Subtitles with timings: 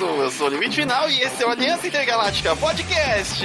[0.00, 3.44] eu sou o Limite Final e esse é o Aliança Intergaláctica Podcast.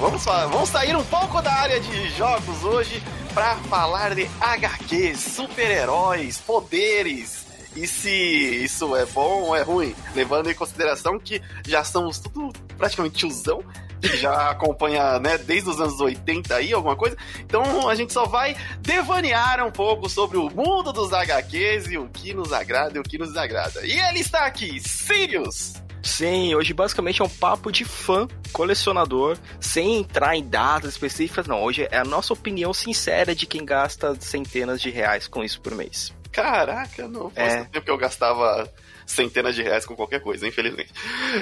[0.00, 3.00] Vamos, vamos sair um pouco da área de jogos hoje
[3.32, 7.46] para falar de HQs, super-heróis, poderes,
[7.76, 12.52] e se isso é bom ou é ruim, levando em consideração que já somos tudo
[12.76, 13.62] praticamente tiozão,
[14.08, 17.16] que já acompanha, né, desde os anos 80 aí, alguma coisa.
[17.40, 22.08] Então a gente só vai devanear um pouco sobre o mundo dos HQs e o
[22.08, 23.86] que nos agrada e o que nos desagrada.
[23.86, 25.74] E ele está aqui, Sirius!
[26.02, 31.62] Sim, hoje basicamente é um papo de fã, colecionador, sem entrar em datas específicas, não.
[31.62, 35.74] Hoje é a nossa opinião sincera de quem gasta centenas de reais com isso por
[35.74, 36.12] mês.
[36.30, 37.64] Caraca, não fosse é.
[37.64, 38.70] tempo que eu gastava
[39.06, 40.92] centenas de reais com qualquer coisa, infelizmente.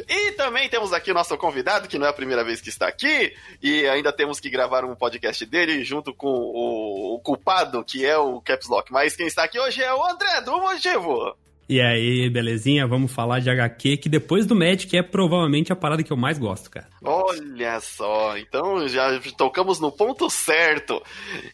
[0.08, 2.88] E também temos aqui o nosso convidado, que não é a primeira vez que está
[2.88, 8.04] aqui, e ainda temos que gravar um podcast dele junto com o, o culpado, que
[8.04, 8.92] é o Caps Lock.
[8.92, 11.36] Mas quem está aqui hoje é o André do Motivo.
[11.72, 12.86] E aí, belezinha?
[12.86, 16.38] Vamos falar de HQ, que depois do Magic é provavelmente a parada que eu mais
[16.38, 16.86] gosto, cara.
[17.02, 21.02] Olha só, então já tocamos no ponto certo.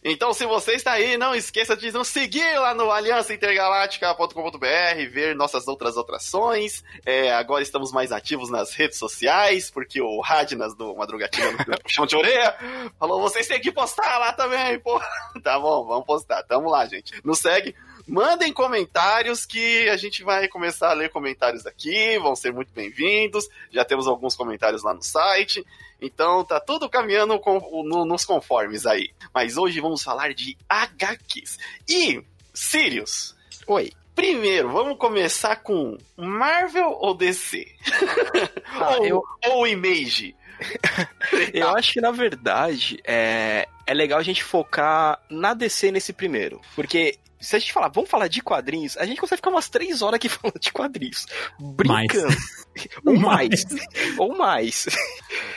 [0.03, 5.69] Então, se você está aí, não esqueça de nos seguir lá no aliançaintergaláctica.com.br, ver nossas
[5.69, 6.83] outras atrações.
[7.05, 12.05] É, agora estamos mais ativos nas redes sociais, porque o Radnas do Madrugatina no chão
[12.05, 12.57] de orelha
[12.99, 14.99] falou: vocês têm que postar lá também, pô.
[15.41, 16.43] Tá bom, vamos postar.
[16.43, 17.13] Tamo lá, gente.
[17.23, 17.73] Nos segue.
[18.09, 23.47] Mandem comentários que a gente vai começar a ler comentários aqui, vão ser muito bem-vindos.
[23.71, 25.63] Já temos alguns comentários lá no site.
[26.01, 29.11] Então tá tudo caminhando com, no, nos conformes aí.
[29.31, 31.59] Mas hoje vamos falar de HQs.
[31.87, 33.35] E, Sirius.
[33.67, 33.91] Oi.
[34.15, 37.67] Primeiro, vamos começar com Marvel ou DC?
[38.71, 39.23] Ah, ou, eu...
[39.47, 40.35] ou Image?
[41.53, 46.61] eu acho que, na verdade, é, é legal a gente focar na DC nesse primeiro.
[46.75, 50.01] Porque se a gente falar, vamos falar de quadrinhos, a gente consegue ficar umas três
[50.01, 51.25] horas aqui falando de quadrinhos.
[51.59, 52.35] Brincando.
[53.05, 53.05] Mais.
[53.05, 53.65] Ou mais.
[54.17, 54.85] Ou mais.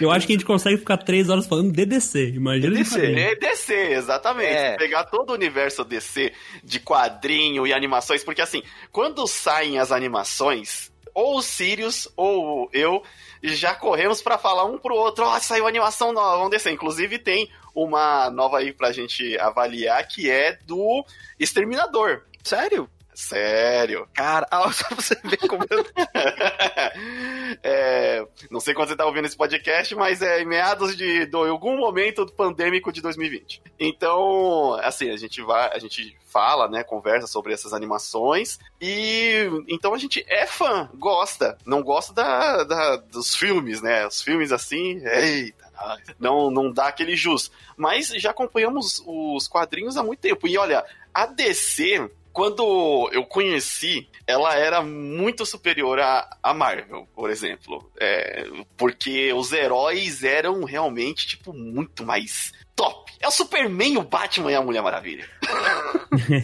[0.00, 2.30] Eu acho que a gente consegue ficar três horas falando de DC.
[2.30, 3.14] Imagina DC.
[3.14, 4.48] É DC, exatamente.
[4.48, 4.76] É.
[4.76, 6.32] Pegar todo o universo DC
[6.64, 13.02] de quadrinho e animações, porque assim, quando saem as animações, ou o Sirius ou eu
[13.42, 16.72] já corremos para falar um pro outro, ó, oh, saiu animação nova, vamos descer.
[16.72, 21.04] Inclusive tem uma nova aí pra gente avaliar que é do
[21.38, 22.22] Exterminador.
[22.42, 22.88] Sério?
[23.14, 24.08] Sério.
[24.14, 25.84] Cara, só você ver como eu...
[27.62, 31.36] é, não sei quando você tá ouvindo esse podcast, mas é em meados de, de
[31.36, 33.62] algum momento pandêmico de 2020.
[33.78, 39.92] Então, assim, a gente vai, a gente fala, né, conversa sobre essas animações e então
[39.92, 44.06] a gente é fã, gosta, não gosta da, da dos filmes, né?
[44.06, 45.70] Os filmes assim, eita,
[46.18, 47.50] não, não dá aquele jus.
[47.76, 50.48] Mas já acompanhamos os quadrinhos há muito tempo.
[50.48, 57.90] E olha, a DC quando eu conheci, ela era muito superior à, Marvel, por exemplo.
[58.00, 63.12] É, porque os heróis eram realmente, tipo, muito mais top.
[63.20, 65.24] É o Superman, o Batman e a Mulher Maravilha.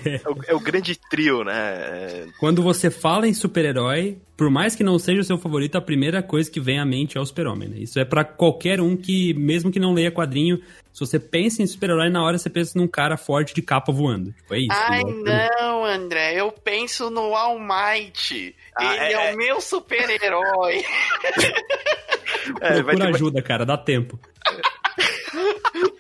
[0.07, 2.29] é, o, é, o, grande trio, né?
[2.39, 6.23] Quando você fala em super-herói, por mais que não seja o seu favorito, a primeira
[6.23, 7.69] coisa que vem à mente é o Super-Homem.
[7.69, 7.79] Né?
[7.79, 10.63] Isso é para qualquer um que, mesmo que não leia quadrinho,
[10.93, 14.33] se você pensa em super-herói, na hora você pensa num cara forte de capa voando.
[14.33, 14.71] Tipo, é isso.
[14.71, 16.41] Ai, não, André.
[16.41, 18.55] Eu penso no All Might.
[18.77, 20.85] Ah, Ele é, é, o meu super-herói.
[22.63, 23.15] é, Procura ter...
[23.17, 23.67] ajuda, cara.
[23.67, 24.17] Dá tempo.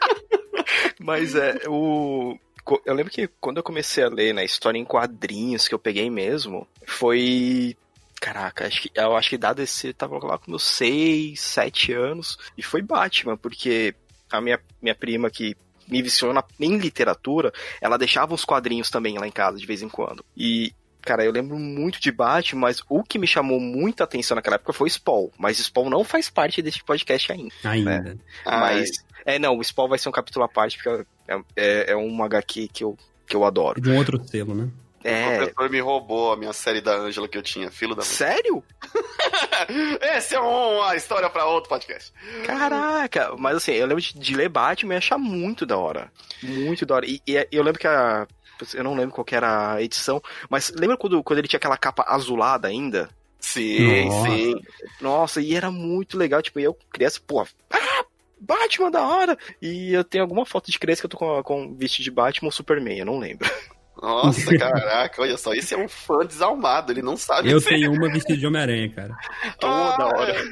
[0.98, 2.38] Mas é, o...
[2.84, 6.10] Eu lembro que quando eu comecei a ler né, história em quadrinhos que eu peguei
[6.10, 7.74] mesmo, foi
[8.20, 12.36] Caraca, acho que, eu acho que dado esse, tava lá com meus 6, 7 anos,
[12.56, 13.94] e foi Batman, porque
[14.30, 15.56] a minha, minha prima que
[15.86, 19.82] me viciou na, em literatura, ela deixava uns quadrinhos também lá em casa de vez
[19.82, 20.24] em quando.
[20.36, 20.72] E,
[21.02, 24.72] cara, eu lembro muito de Batman, mas o que me chamou muita atenção naquela época
[24.72, 25.28] foi Spawn.
[25.38, 27.54] Mas Spawn não faz parte desse podcast ainda.
[27.64, 28.00] Ainda.
[28.00, 28.16] Né?
[28.44, 28.90] Mas,
[29.24, 32.22] é, não, o Spawn vai ser um capítulo à parte, porque é, é, é um
[32.22, 32.96] HQ que eu,
[33.26, 33.80] que eu adoro.
[33.80, 34.70] De um outro selo, né?
[35.04, 35.34] É.
[35.34, 38.02] O professor me roubou a minha série da Ângela que eu tinha, filho da.
[38.02, 38.62] Sério?
[40.00, 42.12] Essa é uma história para outro podcast.
[42.44, 46.10] Caraca, mas assim, eu lembro de, de ler Batman e achar muito da hora.
[46.42, 47.06] Muito da hora.
[47.06, 48.26] E, e eu lembro que a.
[48.74, 52.04] Eu não lembro qual era a edição, mas lembra quando, quando ele tinha aquela capa
[52.08, 53.08] azulada ainda?
[53.40, 54.30] Sim, Nossa.
[54.30, 54.54] sim.
[55.00, 56.42] Nossa, e era muito legal.
[56.42, 58.04] Tipo, eu, criança, pô, ah,
[58.40, 59.38] Batman da hora!
[59.60, 62.48] E eu tenho alguma foto de criança que eu tô com, com vestido de Batman
[62.48, 63.48] ou Superman, eu não lembro.
[64.00, 67.50] Nossa, caraca, olha só, esse é um fã desalmado, ele não sabe.
[67.50, 69.16] Eu tenho uma vestida de Homem-Aranha, cara.
[69.58, 70.44] Toda ah, hora.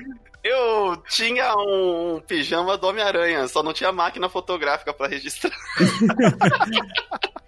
[0.43, 5.53] Eu tinha um pijama do Homem-Aranha, só não tinha máquina fotográfica para registrar.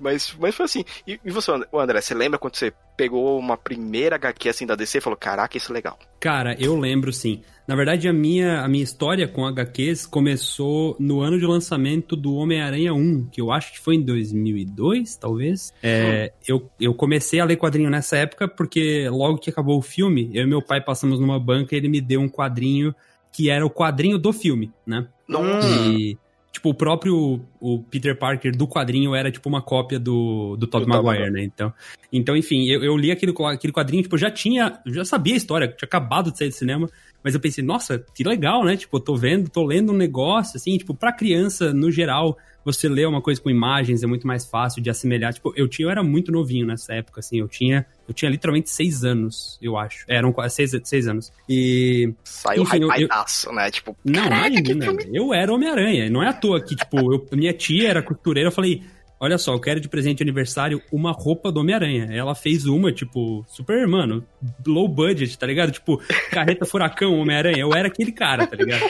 [0.00, 0.84] mas, mas foi assim.
[1.06, 4.98] E, e você, André, você lembra quando você pegou uma primeira HQ assim da DC
[4.98, 5.98] e falou: Caraca, isso é legal?
[6.18, 7.42] Cara, eu lembro sim.
[7.66, 12.34] Na verdade, a minha, a minha história com HQs começou no ano de lançamento do
[12.34, 15.72] Homem-Aranha 1, que eu acho que foi em 2002, talvez.
[15.80, 20.30] É, eu, eu comecei a ler quadrinho nessa época porque logo que acabou o filme,
[20.34, 22.92] eu e meu pai passamos numa banca e ele me deu um quadrinho
[23.32, 25.06] que era o quadrinho do filme, né?
[25.28, 25.68] Nossa.
[25.68, 26.18] E,
[26.52, 30.86] tipo, o próprio o Peter Parker do quadrinho era, tipo, uma cópia do, do Tobey
[30.86, 31.42] Maguire, né?
[31.42, 31.72] Então,
[32.12, 35.36] então enfim, eu, eu li aquele, aquele quadrinho, tipo, eu já tinha, já sabia a
[35.36, 36.88] história, tinha acabado de sair do cinema,
[37.22, 38.76] mas eu pensei, nossa, que legal, né?
[38.76, 42.88] Tipo, eu tô vendo, tô lendo um negócio, assim, tipo, pra criança, no geral, você
[42.88, 45.32] lê uma coisa com imagens é muito mais fácil de assimilar.
[45.32, 48.70] Tipo, eu tinha, eu era muito novinho nessa época, assim, eu tinha, eu tinha literalmente
[48.70, 50.04] seis anos, eu acho.
[50.08, 51.32] É, eram quase seis, seis anos.
[51.48, 52.12] E.
[52.24, 53.70] Saiu enfim, hypeadaço, né?
[53.70, 56.10] Tipo, não, imagina, eu era Homem-Aranha.
[56.10, 58.82] Não é à toa que, tipo, eu, minha tia era costureira, eu falei.
[59.22, 62.08] Olha só, eu quero de presente de aniversário uma roupa do Homem-Aranha.
[62.10, 64.24] Ela fez uma, tipo, super, mano,
[64.66, 65.70] low budget, tá ligado?
[65.70, 66.00] Tipo,
[66.32, 67.58] carreta furacão, Homem-Aranha.
[67.58, 68.82] Eu era aquele cara, tá ligado?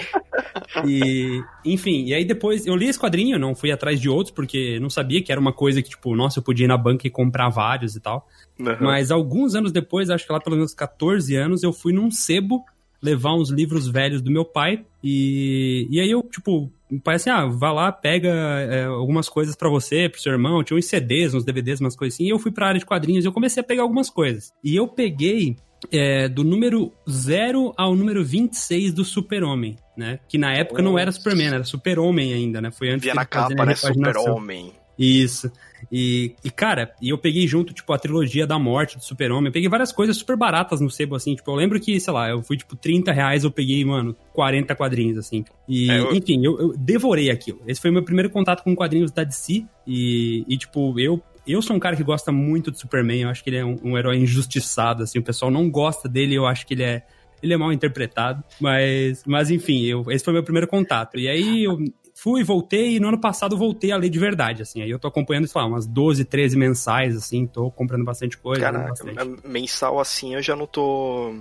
[0.86, 4.78] E, enfim, e aí depois eu li esse quadrinho, não fui atrás de outros, porque
[4.78, 7.10] não sabia que era uma coisa que, tipo, nossa, eu podia ir na banca e
[7.10, 8.28] comprar vários e tal.
[8.56, 8.76] Uhum.
[8.80, 12.64] Mas alguns anos depois, acho que lá pelos meus 14 anos, eu fui num sebo
[13.02, 14.84] levar uns livros velhos do meu pai.
[15.02, 19.68] E, e aí eu, tipo, pai assim, ah, vai lá, pega é, algumas coisas para
[19.68, 20.64] você, pro seu irmão.
[20.64, 22.24] Tinha uns CDs, uns DVDs, umas coisas assim.
[22.24, 24.52] E eu fui pra área de quadrinhos e eu comecei a pegar algumas coisas.
[24.64, 25.56] E eu peguei
[25.92, 30.18] é, do número 0 ao número 26 do Super-Homem, né?
[30.28, 30.92] Que na época Nossa.
[30.92, 32.70] não era Superman, era Super-Homem ainda, né?
[32.70, 33.74] Foi antes Via na capa, né?
[33.74, 34.72] Super-Homem.
[35.00, 35.50] Isso.
[35.90, 39.46] E, e, cara, e eu peguei junto, tipo, a trilogia da morte do Super-Homem.
[39.46, 41.34] Eu peguei várias coisas super baratas no sebo, assim.
[41.34, 44.74] Tipo, eu lembro que, sei lá, eu fui, tipo, 30 reais, eu peguei, mano, 40
[44.74, 45.42] quadrinhos, assim.
[45.66, 46.14] E, é, eu...
[46.14, 47.62] enfim, eu, eu, devorei aquilo.
[47.66, 49.64] Esse foi o meu primeiro contato com quadrinhos da DC.
[49.86, 51.22] E, e, tipo, eu.
[51.46, 53.76] Eu sou um cara que gosta muito do Superman, eu acho que ele é um,
[53.82, 57.02] um herói injustiçado, assim, o pessoal não gosta dele, eu acho que ele é,
[57.42, 61.18] ele é mal interpretado, mas, mas enfim, eu, esse foi meu primeiro contato.
[61.18, 61.78] E aí eu,
[62.22, 64.82] fui, voltei, e no ano passado voltei a ler de verdade, assim.
[64.82, 68.60] Aí eu tô acompanhando, sei lá, umas 12, 13 mensais, assim, tô comprando bastante coisa.
[68.60, 69.48] Caraca, bastante.
[69.48, 71.34] mensal assim eu já não tô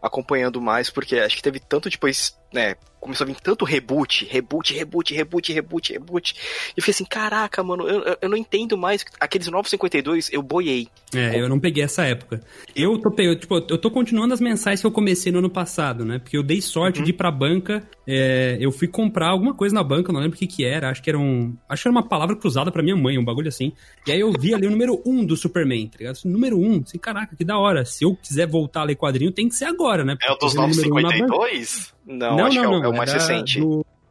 [0.00, 4.72] acompanhando mais, porque acho que teve tanto depois, né, começou a vir tanto reboot, reboot,
[4.72, 6.34] reboot, reboot, reboot, reboot.
[6.34, 9.04] E eu fiquei assim, caraca, mano, eu, eu não entendo mais.
[9.20, 10.88] Aqueles 952 eu boiei.
[11.14, 12.40] É, eu não peguei essa época.
[12.74, 16.02] Eu tô pegando, tipo, eu tô continuando as mensais que eu comecei no ano passado,
[16.02, 16.18] né?
[16.18, 17.04] Porque eu dei sorte uhum.
[17.04, 17.86] de ir pra banca.
[18.06, 20.88] É, eu fui comprar alguma coisa na banca, não lembro o que que era.
[20.88, 21.54] Acho que era um.
[21.68, 23.72] Acho que era uma palavra cruzada pra minha mãe, um bagulho assim.
[24.06, 26.18] E aí eu vi ali o número 1 um do Superman, tá ligado?
[26.24, 27.84] Número 1, um, assim, caraca, que da hora.
[27.84, 30.14] Se eu quiser voltar a ler quadrinho, tem que ser agora, né?
[30.14, 31.94] Porque é o dos 952?
[32.06, 33.60] Não, não, acho não, que é, não, é o mais recente.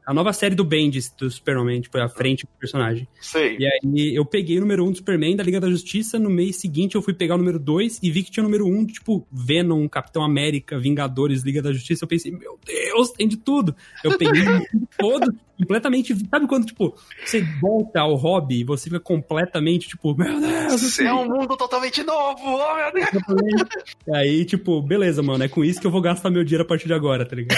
[0.05, 3.07] A nova série do Bendis do Superman, tipo, a frente do personagem.
[3.21, 3.57] Sei.
[3.57, 6.29] E aí eu peguei o número 1 um do Superman da Liga da Justiça, no
[6.29, 8.73] mês seguinte eu fui pegar o número 2 e vi que tinha o número 1
[8.73, 12.03] um, tipo, Venom, Capitão América, Vingadores, Liga da Justiça.
[12.03, 13.75] Eu pensei, meu Deus, tem de tudo.
[14.03, 14.43] Eu peguei
[14.97, 16.15] todo, completamente.
[16.29, 21.13] Sabe quando, tipo, você volta ao hobby e você fica completamente, tipo, meu Deus, é
[21.13, 23.67] um mundo totalmente novo, oh meu Deus.
[24.07, 26.67] E aí, tipo, beleza, mano, é com isso que eu vou gastar meu dinheiro a
[26.67, 27.57] partir de agora, tá ligado?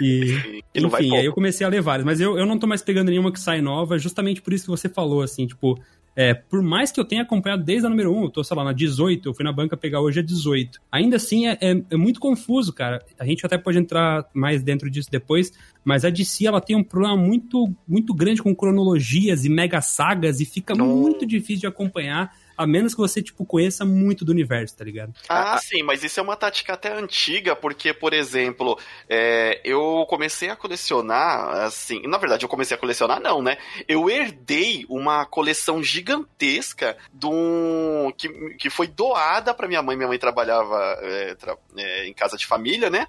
[0.00, 2.82] E, e enfim, aí eu comecei a ler várias, mas eu, eu não tô mais
[2.82, 5.80] pegando nenhuma que sai nova, justamente por isso que você falou, assim, tipo,
[6.16, 8.64] é, por mais que eu tenha acompanhado desde a número 1, eu tô, sei lá,
[8.64, 10.80] na 18, eu fui na banca pegar hoje a 18.
[10.90, 13.04] Ainda assim, é, é, é, muito confuso, cara.
[13.18, 15.52] A gente até pode entrar mais dentro disso depois,
[15.84, 20.40] mas a DC, ela tem um problema muito, muito grande com cronologias e mega sagas
[20.40, 20.86] e fica Não.
[20.86, 25.12] muito difícil de acompanhar a menos que você, tipo, conheça muito do universo, tá ligado?
[25.28, 30.48] Ah, sim, mas isso é uma tática até antiga, porque, por exemplo, é, eu comecei
[30.48, 33.58] a colecionar, assim, na verdade eu comecei a colecionar não, né?
[33.86, 40.08] Eu herdei uma coleção gigantesca de um, que, que foi doada para minha mãe, minha
[40.08, 43.06] mãe trabalhava é, tra, é, em casa de família, né?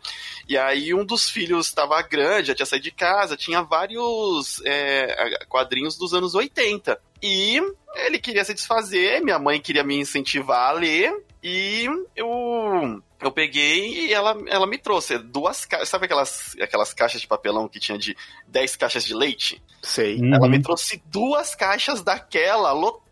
[0.47, 5.45] E aí um dos filhos estava grande, já tinha saído de casa, tinha vários é,
[5.47, 6.99] quadrinhos dos anos 80.
[7.21, 7.59] E
[7.95, 14.07] ele queria se desfazer, minha mãe queria me incentivar a ler, e eu eu peguei
[14.07, 15.89] e ela, ela me trouxe duas caixas.
[15.89, 18.15] Sabe aquelas, aquelas caixas de papelão que tinha de
[18.47, 19.62] 10 caixas de leite?
[19.81, 20.19] Sei.
[20.19, 20.50] Ela uhum.
[20.50, 23.06] me trouxe duas caixas daquela, lotadas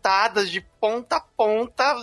[0.50, 1.96] de ponta a ponta,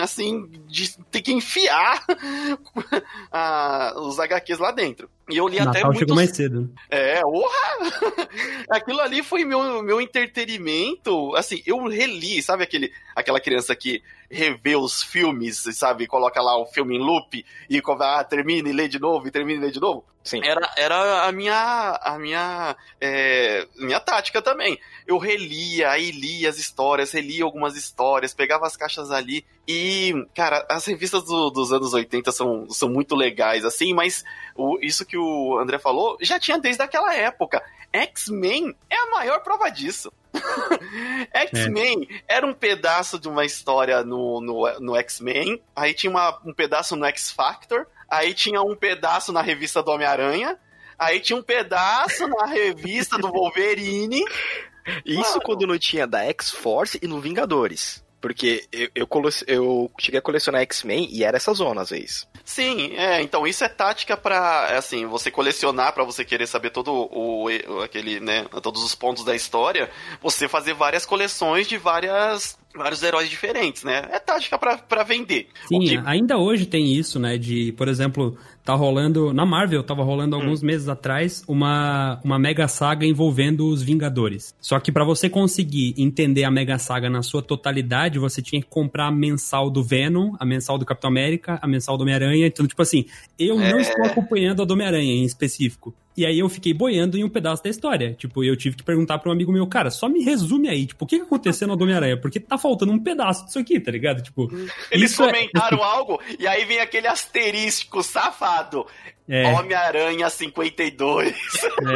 [0.00, 2.04] assim, de ter que enfiar
[3.96, 5.10] os HQs lá dentro.
[5.28, 5.98] E eu li Natal até muito.
[5.98, 6.72] chegou mais cedo.
[6.90, 7.90] É, orra!
[8.70, 11.34] Aquilo ali foi meu, meu entretenimento.
[11.34, 16.06] Assim, eu reli, sabe aquele, aquela criança que revê os filmes, sabe?
[16.06, 19.60] Coloca lá o filme em loop e ah, termina e lê de novo, e termina
[19.60, 20.04] e lê de novo.
[20.24, 20.40] Sim.
[20.44, 24.78] Era, era a minha, a minha, é, minha tática também.
[25.06, 30.64] Eu relia, aí lia as histórias, relia algumas histórias, pegava as caixas ali e, cara,
[30.68, 34.24] as revistas do, dos anos 80 são, são muito legais, assim, mas
[34.56, 37.62] o, isso que o André falou já tinha desde aquela época.
[37.92, 40.12] X-Men é a maior prova disso.
[41.32, 42.36] X-Men é.
[42.36, 46.96] era um pedaço de uma história no, no, no X-Men, aí tinha uma, um pedaço
[46.96, 50.58] no X-Factor, aí tinha um pedaço na revista do Homem-Aranha,
[50.98, 54.22] aí tinha um pedaço na revista do Wolverine.
[55.06, 55.42] Isso Mano.
[55.42, 58.04] quando não tinha da X-Force e no Vingadores.
[58.20, 59.08] Porque eu, eu,
[59.46, 62.28] eu cheguei a colecionar X-Men e era essa zona às vezes.
[62.44, 66.92] Sim, é, então isso é tática para assim, você colecionar para você querer saber todo
[66.92, 69.90] o, o aquele, né, todos os pontos da história,
[70.20, 74.08] você fazer várias coleções de várias vários heróis diferentes, né?
[74.10, 75.48] É tática para vender.
[75.66, 76.00] Sim, que...
[76.04, 77.36] ainda hoje tem isso, né?
[77.36, 79.32] De, por exemplo, tá rolando.
[79.32, 80.66] Na Marvel, tava rolando alguns hum.
[80.66, 84.54] meses atrás uma, uma mega saga envolvendo os Vingadores.
[84.60, 88.68] Só que para você conseguir entender a mega saga na sua totalidade, você tinha que
[88.68, 92.46] comprar a mensal do Venom, a mensal do Capitão América, a mensal do Homem-Aranha.
[92.46, 93.06] Então, tipo assim,
[93.38, 93.70] eu é...
[93.70, 95.94] não estou acompanhando a do Homem-Aranha em específico.
[96.16, 98.14] E aí eu fiquei boiando em um pedaço da história.
[98.14, 101.04] Tipo, eu tive que perguntar para um amigo meu, cara, só me resume aí, tipo,
[101.04, 102.20] o que, que aconteceu no Homem-Aranha?
[102.20, 104.22] Porque tá faltando um pedaço disso aqui, tá ligado?
[104.22, 104.50] Tipo.
[104.90, 105.82] Eles é comentaram é...
[105.82, 108.86] algo e aí vem aquele asterístico safado.
[109.28, 109.52] É.
[109.52, 111.34] Homem-Aranha 52.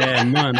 [0.01, 0.59] É, mano.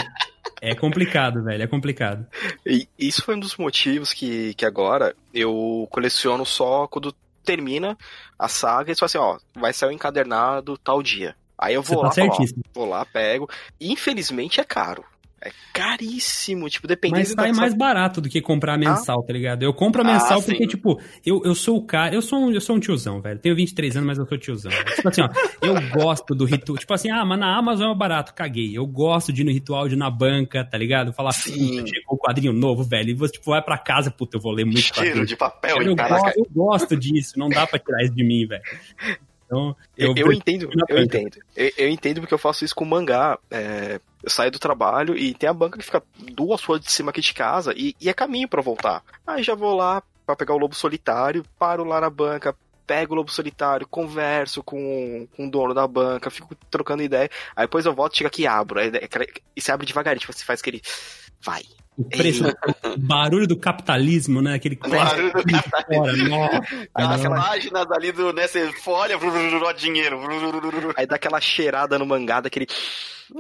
[0.62, 2.26] É complicado, velho, é complicado.
[2.66, 7.98] E isso foi um dos motivos que, que agora eu coleciono só quando termina
[8.38, 11.36] a saga e fala assim, ó, vai ser o encadernado tal dia.
[11.58, 13.50] Aí eu vou Você lá, tá vou lá, pego.
[13.80, 15.04] Infelizmente é caro.
[15.40, 19.24] É caríssimo, tipo, dependendo Mas sai mais barato do que comprar mensal, ah?
[19.26, 19.62] tá ligado?
[19.62, 20.68] Eu compro a mensal ah, porque, sim.
[20.68, 22.16] tipo, eu, eu sou o cara.
[22.16, 23.40] Eu sou, um, eu sou um tiozão, velho.
[23.40, 24.72] Tenho 23 anos, mas eu sou tiozão.
[24.96, 25.30] Tipo assim, ó,
[25.62, 26.80] eu gosto do ritual.
[26.80, 28.76] Tipo assim, ah, mas na Amazon é barato, caguei.
[28.76, 31.14] Eu gosto de ir no ritual de ir na banca, tá ligado?
[31.14, 33.12] Falar, sim, chegou o quadrinho novo, velho.
[33.12, 35.26] E você, tipo, vai pra casa, puta, eu vou ler muito Cheiro quadrinho.
[35.28, 38.64] de papel, eu, gosto, eu gosto disso, não dá pra tirar isso de mim, velho.
[39.48, 41.38] Então, eu, eu, eu entendo, eu entendo.
[41.56, 43.40] Eu, eu, entendo porque eu faço isso com mangá.
[43.50, 47.12] É, eu saio do trabalho e tem a banca que fica duas ruas de cima
[47.12, 49.02] aqui de casa e, e é caminho para voltar.
[49.26, 52.54] Aí já vou lá para pegar o lobo solitário, paro lá na banca,
[52.88, 57.30] pego o lobo solitário, converso com, com o dono da banca, fico trocando ideia.
[57.56, 58.80] Aí depois eu volto, chego aqui e abro.
[58.80, 58.90] Aí,
[59.56, 60.82] e você abre devagarinho, tipo, você faz aquele.
[61.42, 61.64] Vai,
[61.98, 64.54] o preço, o barulho do capitalismo, né?
[64.54, 66.50] Aquele barulho do capitalismo.
[66.94, 68.48] As páginas ali do, né?
[68.48, 69.18] Você folha,
[69.76, 70.20] dinheiro.
[70.96, 72.68] Aí dá aquela cheirada no mangá, daquele.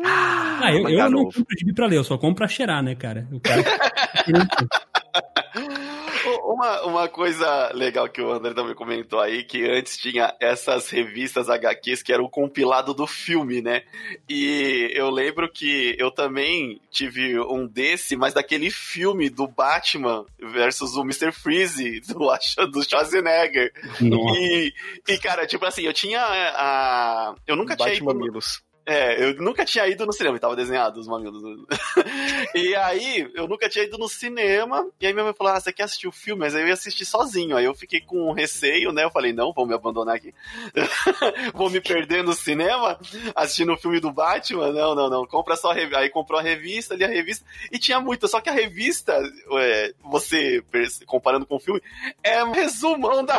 [0.04, 2.96] Ah, ah eu, eu não compro gibi pra ler, eu só compro pra cheirar, né,
[2.96, 3.28] cara?
[3.32, 3.64] O cara.
[6.48, 11.50] Uma, uma coisa legal que o André também comentou aí, que antes tinha essas revistas
[11.50, 13.84] HQs que eram o compilado do filme, né?
[14.30, 20.96] E eu lembro que eu também tive um desse, mas daquele filme do Batman versus
[20.96, 21.34] o Mr.
[21.34, 23.74] Freeze, do, do Schwarzenegger.
[24.02, 24.74] E,
[25.06, 27.36] e, cara, tipo assim, eu tinha a...
[27.46, 28.20] Eu nunca Batman tinha ido...
[28.20, 28.64] Milos.
[28.90, 31.44] É, eu nunca tinha ido no cinema, tava desenhado os mamilos.
[32.56, 35.74] e aí, eu nunca tinha ido no cinema, e aí minha mãe falou, ah, você
[35.74, 36.40] quer assistir o filme?
[36.40, 39.52] Mas aí eu ia assistir sozinho, aí eu fiquei com receio, né, eu falei, não,
[39.52, 40.34] vou me abandonar aqui.
[41.54, 42.98] vou me perder no cinema,
[43.36, 45.74] assistindo o filme do Batman, não, não, não, compra só.
[45.74, 49.22] Aí comprou a revista, ali a revista, e tinha muita, só que a revista,
[49.60, 50.64] é, você,
[51.06, 51.82] comparando com o filme,
[52.24, 53.38] é um resumão da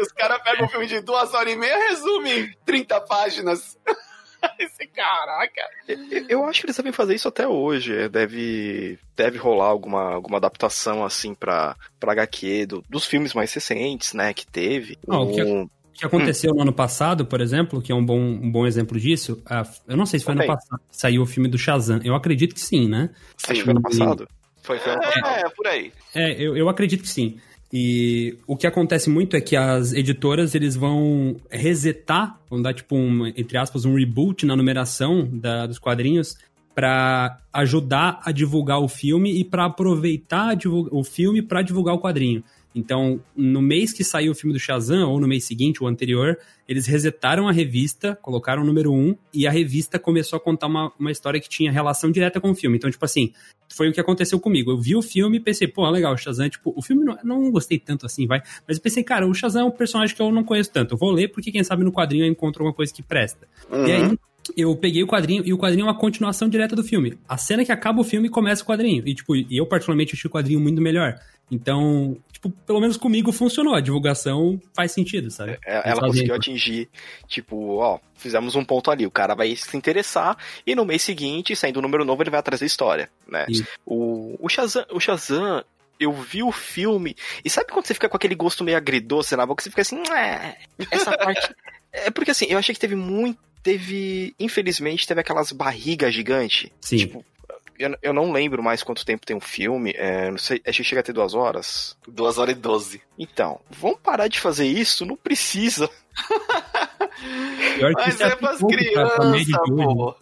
[0.00, 3.78] Os caras pegam um filme de duas horas e meia e resumem em 30 páginas.
[4.58, 5.62] Esse caraca.
[6.28, 7.94] Eu acho que eles devem fazer isso até hoje.
[7.94, 13.52] É, deve, deve rolar alguma, alguma adaptação assim pra, pra HQ do, dos filmes mais
[13.52, 14.32] recentes, né?
[14.32, 14.96] Que teve.
[15.06, 15.30] Não, um...
[15.30, 16.56] o que, que aconteceu hum.
[16.56, 19.42] no ano passado, por exemplo, que é um bom, um bom exemplo disso.
[19.86, 20.46] eu não sei se foi okay.
[20.46, 22.00] ano passado que saiu o filme do Shazam.
[22.04, 23.10] Eu acredito que sim, né?
[23.42, 24.28] Acho que foi ano passado.
[24.62, 25.26] Foi, foi ano passado.
[25.26, 25.92] É, por aí.
[26.14, 27.40] É, eu, eu acredito que sim.
[27.72, 32.96] E o que acontece muito é que as editoras eles vão resetar, vão dar tipo
[32.96, 36.36] um, entre aspas, um reboot na numeração da, dos quadrinhos
[36.74, 42.42] para ajudar a divulgar o filme e para aproveitar o filme para divulgar o quadrinho.
[42.78, 46.38] Então, no mês que saiu o filme do Shazam, ou no mês seguinte, o anterior,
[46.68, 50.92] eles resetaram a revista, colocaram o número 1, e a revista começou a contar uma,
[50.96, 52.76] uma história que tinha relação direta com o filme.
[52.76, 53.32] Então, tipo assim,
[53.68, 54.70] foi o que aconteceu comigo.
[54.70, 57.50] Eu vi o filme e pensei, pô, legal, o Shazam, tipo, o filme não, não
[57.50, 58.40] gostei tanto assim, vai.
[58.66, 60.94] Mas eu pensei, cara, o Shazam é um personagem que eu não conheço tanto.
[60.94, 63.48] Eu vou ler porque, quem sabe, no quadrinho eu encontro alguma coisa que presta.
[63.68, 63.86] Uhum.
[63.88, 64.18] E aí,
[64.56, 67.18] eu peguei o quadrinho e o quadrinho é uma continuação direta do filme.
[67.28, 69.02] A cena que acaba o filme começa o quadrinho.
[69.04, 71.18] E, tipo, eu particularmente achei o quadrinho muito melhor.
[71.50, 73.74] Então, tipo, pelo menos comigo funcionou.
[73.74, 75.58] A divulgação faz sentido, sabe?
[75.66, 76.88] É, ela conseguiu atingir,
[77.26, 81.54] tipo, ó, fizemos um ponto ali, o cara vai se interessar e no mês seguinte,
[81.54, 83.46] saindo o um número novo, ele vai trazer história, né?
[83.84, 85.64] O, o, Shazam, o Shazam,
[85.98, 89.44] eu vi o filme, e sabe quando você fica com aquele gosto meio agridoce na
[89.44, 90.02] boca, você fica assim,
[90.90, 91.54] essa parte...
[91.92, 96.70] é porque assim, eu achei que teve muito teve, infelizmente, teve aquelas barrigas gigantes.
[96.80, 96.98] Sim.
[96.98, 97.24] Tipo,
[97.78, 99.92] eu, eu não lembro mais quanto tempo tem um filme.
[99.96, 101.96] É, não sei, acho que chega a ter duas horas.
[102.06, 103.02] Duas horas e doze.
[103.18, 105.06] Então, vamos parar de fazer isso?
[105.06, 105.88] Não precisa.
[107.94, 110.16] Mas é pras crianças, pô.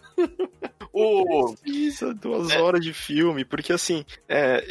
[0.93, 1.55] o...
[1.63, 2.61] Precisa duas é.
[2.61, 4.67] horas de filme, porque assim, é,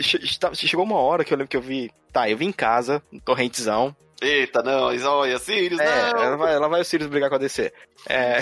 [0.54, 1.92] chegou uma hora que eu lembro que eu vi.
[2.14, 6.24] Tá, eu vim em casa, um torrentezão, Eita, não, olha, Sirius, é, não.
[6.24, 7.72] Ela vai, ela vai o Sirius brigar com a DC.
[8.08, 8.40] É.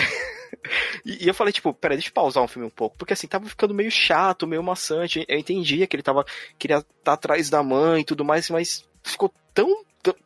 [1.05, 2.97] e, e, eu falei, tipo, peraí, deixa eu pausar um filme um pouco.
[2.97, 5.25] Porque assim, tava ficando meio chato, meio maçante.
[5.27, 6.25] Eu entendia que ele tava.
[6.57, 9.83] Queria estar tá atrás da mãe e tudo mais, mas ficou tão.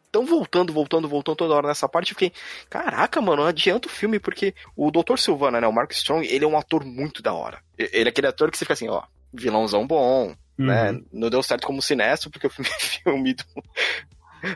[0.09, 2.11] Tão voltando, voltando, voltando toda hora nessa parte.
[2.11, 2.31] Eu fiquei,
[2.69, 5.17] caraca, mano, não adianta o filme, porque o Dr.
[5.17, 7.61] Silvana, né, o Mark Strong, ele é um ator muito da hora.
[7.77, 9.03] Ele é aquele ator que você fica assim, ó,
[9.33, 10.91] vilãozão bom, né?
[10.91, 10.97] uhum.
[10.97, 11.01] né?
[11.11, 13.43] Não deu certo como sinestro, porque o filme, filme do,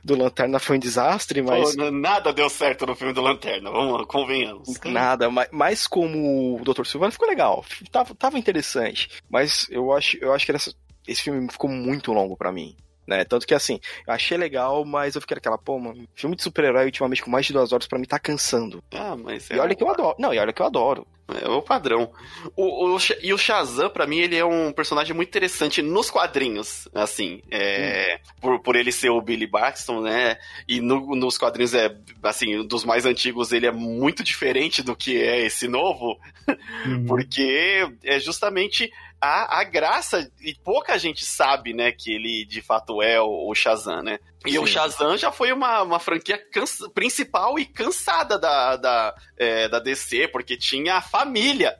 [0.04, 1.76] do Lanterna foi um desastre, mas.
[1.76, 4.80] Pô, nada deu certo no filme do Lanterna, vamos, convenhamos.
[4.86, 6.86] Nada, mas, mas como o Dr.
[6.86, 9.10] Silvano ficou legal, tava, tava interessante.
[9.30, 10.74] Mas eu acho, eu acho que essa,
[11.08, 12.76] esse filme ficou muito longo para mim.
[13.12, 13.26] Né?
[13.26, 13.78] Tanto que assim,
[14.08, 17.46] eu achei legal, mas eu fiquei aquela, pô, mano, filme de super-herói ultimamente com mais
[17.46, 18.82] de duas horas para mim tá cansando.
[18.90, 20.16] Ah, mas é E olha que eu adoro.
[20.18, 21.06] Não, e olha que eu adoro.
[21.42, 22.10] É o padrão.
[22.56, 26.88] O, o, e o Shazam, para mim, ele é um personagem muito interessante nos quadrinhos,
[26.94, 27.42] assim.
[27.52, 28.34] É, hum.
[28.40, 30.38] por, por ele ser o Billy Baxton, né?
[30.68, 35.22] E no, nos quadrinhos, é assim, dos mais antigos, ele é muito diferente do que
[35.22, 36.18] é esse novo.
[36.86, 37.06] Uhum.
[37.06, 43.04] Porque é justamente a, a graça, e pouca gente sabe, né, que ele de fato
[43.04, 44.18] é o, o Shazam, né?
[44.46, 44.58] E Sim.
[44.58, 49.78] o Shazam já foi uma, uma franquia cansa, principal e cansada da, da, é, da
[49.78, 51.76] DC, porque tinha a família.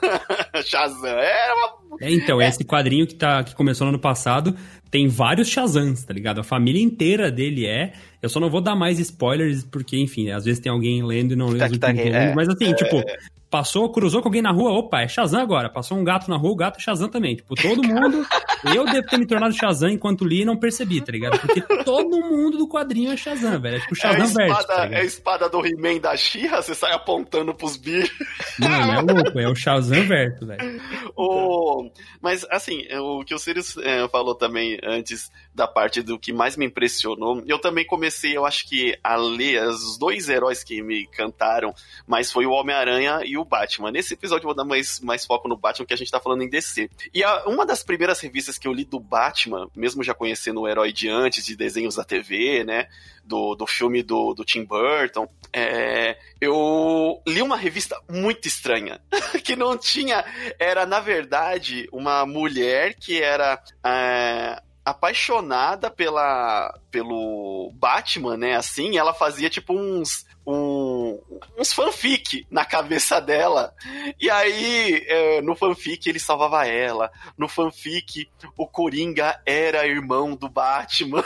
[0.64, 1.98] Shazam era uma...
[2.00, 2.48] É, então, é.
[2.48, 4.56] esse quadrinho que, tá, que começou no ano passado
[4.90, 6.40] tem vários Shazams, tá ligado?
[6.40, 7.92] A família inteira dele é.
[8.22, 11.36] Eu só não vou dar mais spoilers, porque, enfim, às vezes tem alguém lendo e
[11.36, 13.02] não lê tá, os tá, é, Mas assim, é, tipo,
[13.50, 15.70] Passou, cruzou com alguém na rua, opa, é Shazam agora.
[15.70, 17.36] Passou um gato na rua, o gato é Shazam também.
[17.36, 18.26] Tipo, todo mundo.
[18.74, 21.38] eu devo ter me tornado Shazam enquanto li e não percebi, tá ligado?
[21.40, 23.76] Porque todo mundo do quadrinho é Shazam, velho.
[23.76, 26.92] É tipo Shazam é espada, tá É a espada do He-Man da Xirra, você sai
[26.92, 28.18] apontando pros bichos.
[28.58, 30.80] Mano, é louco, é o Shazam verso, velho.
[31.16, 31.90] O...
[32.20, 36.56] Mas, assim, o que o Sirius é, falou também antes da parte do que mais
[36.56, 41.04] me impressionou, eu também comecei, eu acho que, a ler os dois heróis que me
[41.08, 41.74] cantaram,
[42.06, 43.90] mas foi o Homem-Aranha e o Batman.
[43.90, 46.42] Nesse episódio eu vou dar mais, mais foco no Batman, que a gente tá falando
[46.42, 46.88] em DC.
[47.12, 50.68] E a, uma das primeiras revistas que eu li do Batman, mesmo já conhecendo o
[50.68, 52.86] herói de antes, de desenhos da TV, né?
[53.24, 59.00] Do, do filme do, do Tim Burton, é, eu li uma revista muito estranha,
[59.44, 60.24] que não tinha.
[60.58, 63.60] Era, na verdade, uma mulher que era.
[63.84, 68.56] É, apaixonada pela pelo Batman, né?
[68.56, 71.20] Assim, ela fazia tipo uns um,
[71.58, 73.74] uns fanfic na cabeça dela.
[74.18, 77.10] E aí, é, no fanfic, ele salvava ela.
[77.36, 81.22] No fanfic, o Coringa era irmão do Batman.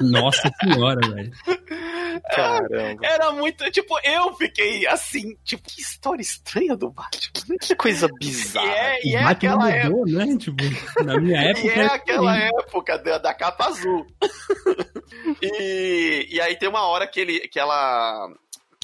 [0.00, 1.32] Nossa senhora, velho.
[2.20, 3.06] Caramba.
[3.06, 3.70] Era muito.
[3.70, 7.56] Tipo, eu fiquei assim, tipo, que história estranha do Batman.
[7.60, 8.66] Que coisa bizarra.
[8.66, 10.26] E é, e é aquela mudou, época.
[10.26, 10.36] Né?
[10.38, 11.66] Tipo, na minha época.
[11.66, 14.06] E é aquela época da, da capa azul.
[15.42, 18.28] e, e aí tem uma hora que ele que ela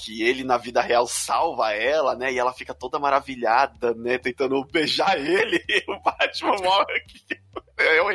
[0.08, 2.32] que ele na vida real salva ela, né?
[2.32, 4.16] E ela fica toda maravilhada, né?
[4.16, 5.62] Tentando beijar ele.
[5.68, 7.40] E o Batman morre aqui.
[7.96, 8.08] Eu?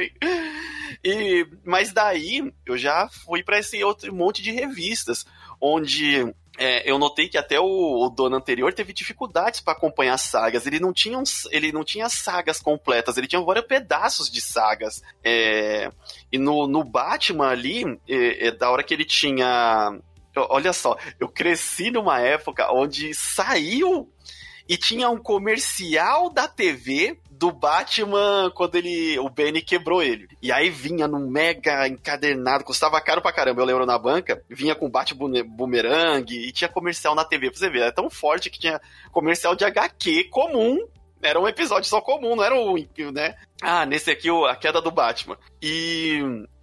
[1.04, 5.26] E, mas daí eu já fui para esse outro monte de revistas,
[5.60, 10.66] onde é, eu notei que até o, o, dono anterior teve dificuldades para acompanhar sagas.
[10.66, 11.22] Ele não, tinha
[11.52, 15.02] ele não tinha sagas completas, ele tinha vários pedaços de sagas.
[15.24, 15.92] É,
[16.32, 20.00] e no, no Batman ali, é, é da hora que ele tinha
[20.36, 24.12] Olha só, eu cresci numa época onde saiu
[24.68, 30.28] e tinha um comercial da TV do Batman quando ele o Benny quebrou ele.
[30.42, 34.76] E aí vinha num mega encadernado, custava caro pra caramba, eu lembro na banca, vinha
[34.76, 37.82] com Bat Boomerang e tinha comercial na TV pra você ver.
[37.82, 38.80] Era tão forte que tinha
[39.12, 40.88] comercial de HQ comum
[41.24, 42.76] era um episódio só comum, não era um,
[43.14, 43.36] né?
[43.62, 45.38] Ah, nesse aqui, a queda do Batman.
[45.62, 46.20] E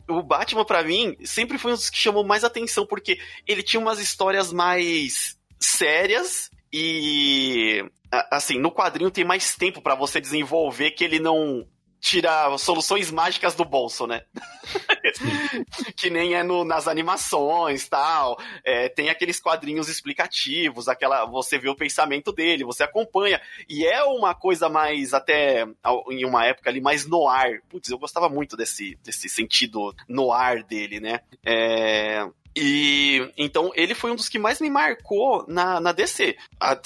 [0.06, 3.80] o Batman, para mim, sempre foi um dos que chamou mais atenção, porque ele tinha
[3.80, 7.84] umas histórias mais sérias e.
[8.30, 11.64] Assim, no quadrinho tem mais tempo para você desenvolver que ele não
[12.00, 14.22] tira soluções mágicas do bolso, né?
[15.94, 18.40] que nem é no, nas animações tal.
[18.64, 23.40] É, tem aqueles quadrinhos explicativos, aquela você vê o pensamento dele, você acompanha.
[23.68, 25.66] E é uma coisa mais, até
[26.10, 27.60] em uma época ali, mais no ar.
[27.68, 31.20] Putz, eu gostava muito desse, desse sentido no ar dele, né?
[31.44, 36.36] É, e então ele foi um dos que mais me marcou na, na DC.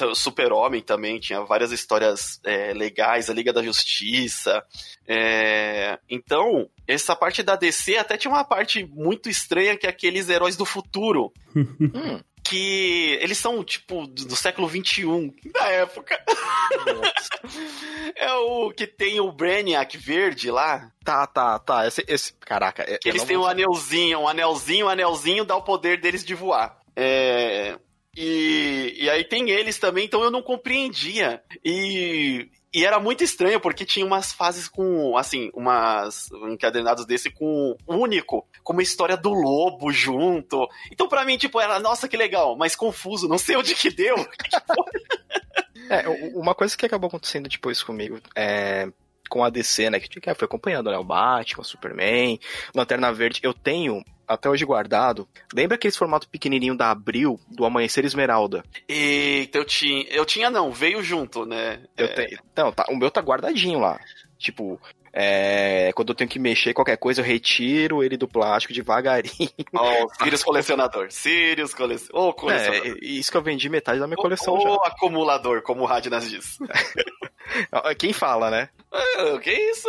[0.02, 4.62] o Super-Homem também tinha várias histórias é, legais, a Liga da Justiça.
[5.06, 10.28] É, então, essa parte da DC até tinha uma parte muito estranha que é aqueles
[10.28, 11.32] heróis do futuro.
[11.56, 16.22] hum que eles são, tipo, do, século XXI, da época.
[18.14, 20.92] é o que tem o Brainiac verde lá.
[21.02, 21.86] Tá, tá, tá.
[21.86, 22.82] Esse, esse caraca.
[22.82, 26.34] É, que eles têm um anelzinho, um anelzinho, um anelzinho dá o poder deles de
[26.34, 26.78] voar.
[26.94, 27.78] É,
[28.14, 31.42] e, e aí tem eles também, então eu não compreendia.
[31.64, 37.76] E, e era muito estranho, porque tinha umas fases com, assim, umas encadenados desse com
[37.86, 40.68] único, com uma história do lobo junto.
[40.90, 44.16] Então, para mim, tipo, era, nossa, que legal, mas confuso, não sei onde que deu.
[45.88, 48.88] é, uma coisa que acabou acontecendo depois comigo é
[49.30, 50.00] com a DC, né?
[50.00, 50.98] Que foi acompanhando, né?
[50.98, 52.40] O Batman, o Superman,
[52.74, 53.40] Lanterna Verde.
[53.42, 55.28] Eu tenho até hoje guardado.
[55.52, 58.64] Lembra aquele formato pequenininho da Abril, do Amanhecer Esmeralda?
[58.88, 60.04] Eita, eu tinha.
[60.08, 61.82] Eu tinha não, veio junto, né?
[61.96, 62.08] Eu é...
[62.08, 62.38] tenho.
[62.56, 64.00] Não, tá, o meu tá guardadinho lá.
[64.38, 64.80] Tipo,
[65.16, 69.48] é, quando eu tenho que mexer qualquer coisa, eu retiro ele do plástico devagarinho.
[69.72, 71.06] Oh, Sirius colecionador.
[71.10, 72.30] Sirius colecionador.
[72.30, 72.98] Oh, colecionador.
[73.00, 74.88] É, isso que eu vendi metade da minha coleção oh, já.
[74.88, 76.58] acumulador, como o Radnas diz.
[77.96, 78.68] Quem fala, né?
[78.90, 79.88] Ah, que isso?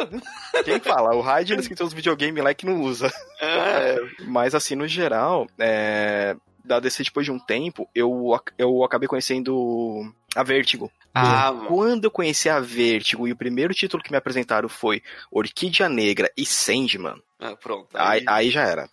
[0.64, 1.16] Quem fala?
[1.16, 3.12] O Radnas que tem uns videogames lá que não usa.
[3.42, 3.98] É.
[4.28, 10.14] Mas assim, no geral, é, da DC depois de um tempo, eu, eu acabei conhecendo
[10.36, 10.92] a Vertigo.
[11.14, 15.88] Ah, Quando eu conheci a Vertigo e o primeiro título que me apresentaram foi Orquídea
[15.88, 17.22] Negra e Sandman.
[17.40, 17.88] Ah, pronto.
[17.94, 18.90] Aí, aí já era.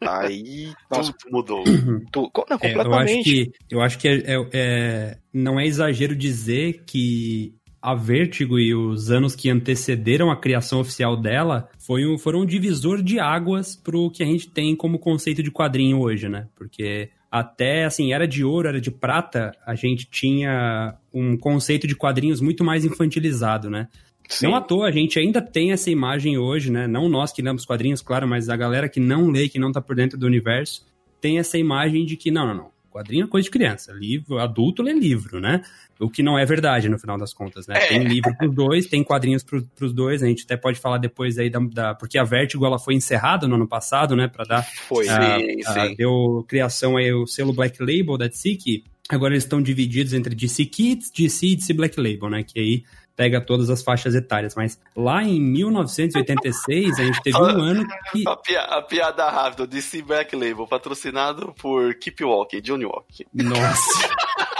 [0.00, 0.72] Aí.
[0.90, 1.64] Nossa, Tudo mudou.
[2.10, 2.72] Tu, não, completamente.
[2.72, 7.54] É, eu acho que, eu acho que é, é, é, não é exagero dizer que
[7.80, 12.46] a Vertigo e os anos que antecederam a criação oficial dela foi um, foram um
[12.46, 16.48] divisor de águas pro que a gente tem como conceito de quadrinho hoje, né?
[16.56, 21.94] Porque até assim, era de ouro, era de prata, a gente tinha um conceito de
[21.94, 23.88] quadrinhos muito mais infantilizado, né?
[24.28, 24.46] Sim.
[24.46, 26.86] Não à toa, a gente ainda tem essa imagem hoje, né?
[26.86, 29.80] Não nós que lemos quadrinhos, claro, mas a galera que não lê, que não tá
[29.80, 30.84] por dentro do universo,
[31.20, 32.75] tem essa imagem de que, não, não, não.
[32.96, 33.92] Quadrinho é coisa de criança.
[33.92, 35.62] Livro, adulto lê livro, né?
[36.00, 37.76] O que não é verdade, no final das contas, né?
[37.76, 37.88] É.
[37.88, 41.38] Tem livro pros dois, tem quadrinhos pro, pros dois, a gente até pode falar depois
[41.38, 44.28] aí da, da, Porque a Vertigo, ela foi encerrada no ano passado, né?
[44.28, 44.62] Pra dar...
[44.88, 45.94] Foi, a, sim, a, sim.
[45.94, 50.64] Deu criação aí, o selo Black Label da que agora eles estão divididos entre DC
[50.66, 52.42] Kids, DC e DC Black Label, né?
[52.42, 52.84] Que aí
[53.16, 58.28] pega todas as faixas etárias, mas lá em 1986 a gente teve um ano que...
[58.28, 63.26] A, pi a piada rápida, DC Black Label, patrocinado por Keep Walking, Johnny Walk.
[63.32, 64.08] Nossa...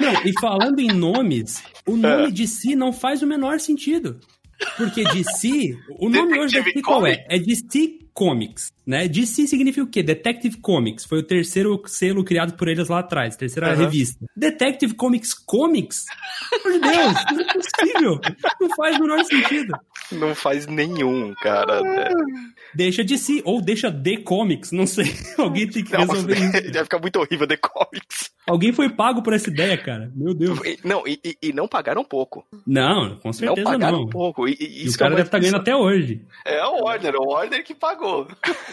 [0.00, 2.30] Não, e falando em nomes, o nome é.
[2.30, 4.18] de si não faz o menor sentido.
[4.76, 7.24] Porque DC, o nome hoje daqui qual é?
[7.28, 9.06] É DC Comics, né?
[9.08, 10.02] DC significa o quê?
[10.02, 11.04] Detective Comics.
[11.04, 13.76] Foi o terceiro selo criado por eles lá atrás, terceira uhum.
[13.76, 14.24] revista.
[14.36, 16.06] Detective Comics Comics?
[16.62, 18.20] Por Deus, não é possível.
[18.60, 19.78] Não faz o menor sentido.
[20.12, 21.80] Não faz nenhum, cara.
[21.82, 22.08] Né?
[22.74, 25.06] Deixa de si, ou deixa The Comics, não sei.
[25.38, 26.72] Alguém tem que resolver não, isso.
[26.72, 28.30] Vai ficar muito horrível The Comics.
[28.46, 30.10] Alguém foi pago por essa ideia, cara.
[30.14, 30.58] Meu Deus.
[30.82, 32.44] Não, e, e não pagaram pouco.
[32.66, 33.78] Não, com certeza não.
[33.78, 34.08] Pagaram não.
[34.08, 34.48] pouco.
[34.48, 36.24] E, e, e o cara é deve estar tá ganhando até hoje.
[36.44, 38.26] É o Warner, o Warner que pagou.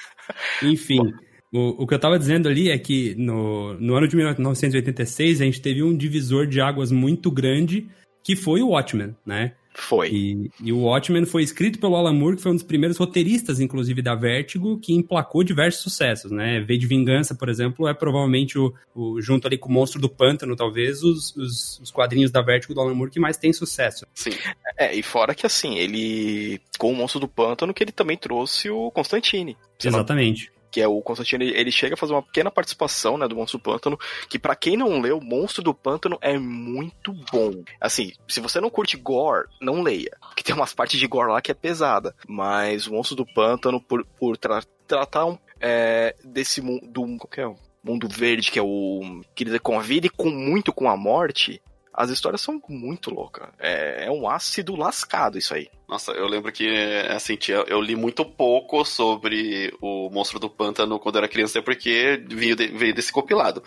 [0.63, 1.13] Enfim.
[1.51, 5.45] O, o que eu tava dizendo ali é que no, no ano de 1986 a
[5.45, 7.87] gente teve um divisor de águas muito grande
[8.23, 9.53] que foi o Watchmen, né?
[9.77, 10.09] Foi.
[10.09, 13.59] E, e, o Watchmen foi escrito pelo Alan Moore, que foi um dos primeiros roteiristas,
[13.59, 16.59] inclusive, da Vertigo, que emplacou diversos sucessos, né?
[16.61, 20.09] V de Vingança, por exemplo, é provavelmente o, o junto ali com o Monstro do
[20.09, 24.05] Pântano, talvez, os, os, os, quadrinhos da Vertigo do Alan Moore que mais tem sucesso.
[24.15, 24.31] Sim.
[24.75, 28.71] É, e fora que, assim, ele, com o Monstro do Pântano, que ele também trouxe
[28.71, 29.55] o Constantine.
[29.81, 33.59] Exatamente que é o Constantino, ele chega a fazer uma pequena participação, né, do Monstro
[33.59, 33.99] do Pântano,
[34.29, 37.63] que para quem não leu, Monstro do Pântano é muito bom.
[37.79, 41.41] Assim, se você não curte gore, não leia, porque tem umas partes de gore lá
[41.41, 46.61] que é pesada, mas o Monstro do Pântano, por, por tra tratar um, é, desse
[46.61, 47.67] mundo, qual que é?
[47.83, 51.61] mundo verde, que é o que ele convive com muito com a morte,
[51.97, 53.49] as histórias são muito loucas.
[53.57, 55.67] É, é, um ácido lascado isso aí.
[55.89, 56.69] Nossa, eu lembro que,
[57.09, 57.35] assim,
[57.67, 62.55] eu li muito pouco sobre o Monstro do Pântano quando eu era criança, porque veio,
[62.55, 63.63] de, veio desse compilado.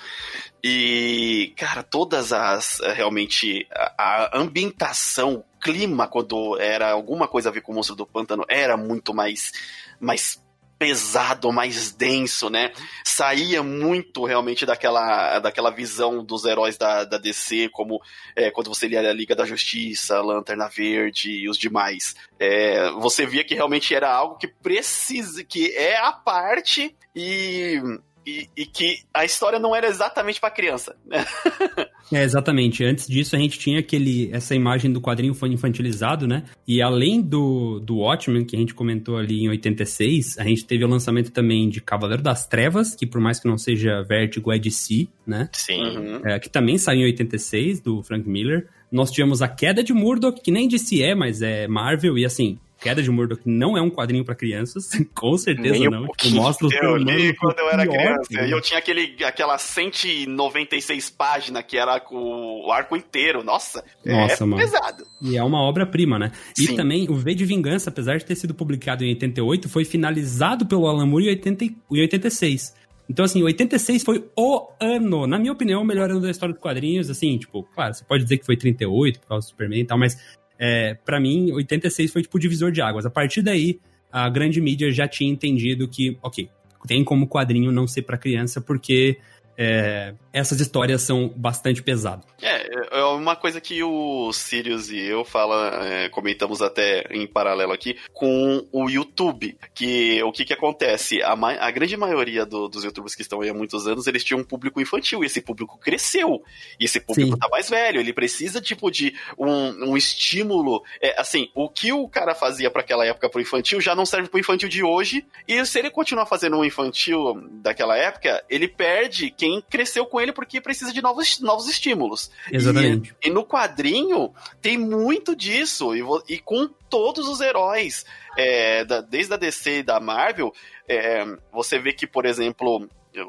[0.62, 3.66] E, cara, todas as, realmente,
[3.98, 8.44] a, a ambientação clima, quando era alguma coisa a ver com o Monstro do Pântano,
[8.48, 9.50] era muito mais,
[9.98, 10.40] mais
[10.80, 12.72] pesado, mais denso, né?
[13.04, 18.00] Saía muito realmente daquela, daquela visão dos heróis da, da DC, como
[18.34, 22.16] é, quando você lia a Liga da Justiça, Lanterna Verde e os demais.
[22.38, 27.78] É, você via que realmente era algo que precisa, que é a parte e
[28.26, 30.96] e, e, que a história não era exatamente para criança.
[31.06, 31.24] Né?
[32.12, 32.84] é, exatamente.
[32.84, 36.44] Antes disso, a gente tinha aquele, essa imagem do quadrinho foi infantilizado, né?
[36.66, 40.84] E além do, do Watchmen, que a gente comentou ali em 86, a gente teve
[40.84, 44.58] o lançamento também de Cavaleiro das Trevas, que por mais que não seja Vertigo, é
[44.58, 45.48] DC, né?
[45.52, 45.82] Sim.
[45.82, 46.20] Uhum.
[46.24, 48.68] É, que também saiu em 86, do Frank Miller.
[48.90, 52.58] Nós tivemos a Queda de Murdoch, que nem DC é, mas é Marvel, e assim,
[52.80, 56.04] Queda de Murdoch não é um quadrinho para crianças, com certeza Nem não.
[56.04, 58.28] Um tipo, mostra o eu li quando eu era criança.
[58.30, 58.48] Né?
[58.48, 63.44] E eu tinha aquele, aquela 196 páginas que era o, o arco inteiro.
[63.44, 64.62] Nossa, Nossa é mano.
[64.62, 65.04] pesado.
[65.20, 66.32] E é uma obra-prima, né?
[66.58, 66.76] E Sim.
[66.76, 70.86] também o V de Vingança, apesar de ter sido publicado em 88, foi finalizado pelo
[70.86, 72.80] Alan Moore em, 80, em 86.
[73.10, 76.62] Então, assim, 86 foi o ano, na minha opinião, o melhor ano da história dos
[76.62, 77.10] quadrinhos.
[77.10, 79.98] Assim, tipo, claro, você pode dizer que foi 38 por causa do Superman e tal,
[79.98, 80.16] mas
[80.62, 83.06] é, para mim, 86 foi tipo o divisor de águas.
[83.06, 83.80] A partir daí,
[84.12, 86.50] a grande mídia já tinha entendido que, ok,
[86.86, 89.16] tem como quadrinho não ser para criança, porque
[89.56, 92.24] é, essas histórias são bastante pesadas.
[92.40, 97.72] É, é uma coisa que o Sirius e eu fala, é, comentamos até em paralelo
[97.72, 101.22] aqui, com o YouTube, que o que que acontece?
[101.22, 104.40] A, a grande maioria do, dos youtubers que estão aí há muitos anos, eles tinham
[104.40, 106.42] um público infantil, e esse público cresceu,
[106.78, 107.38] e esse público Sim.
[107.38, 112.08] tá mais velho, ele precisa, tipo, de um, um estímulo, é, assim, o que o
[112.08, 115.64] cara fazia para aquela época pro infantil já não serve pro infantil de hoje, e
[115.66, 120.60] se ele continuar fazendo um infantil daquela época, ele perde quem cresceu com ele porque
[120.60, 122.30] precisa de novos, novos estímulos.
[122.52, 123.16] Exatamente.
[123.22, 128.04] E, e no quadrinho tem muito disso, e, e com todos os heróis,
[128.36, 130.52] é, da, desde a DC e da Marvel,
[130.86, 132.86] é, você vê que, por exemplo,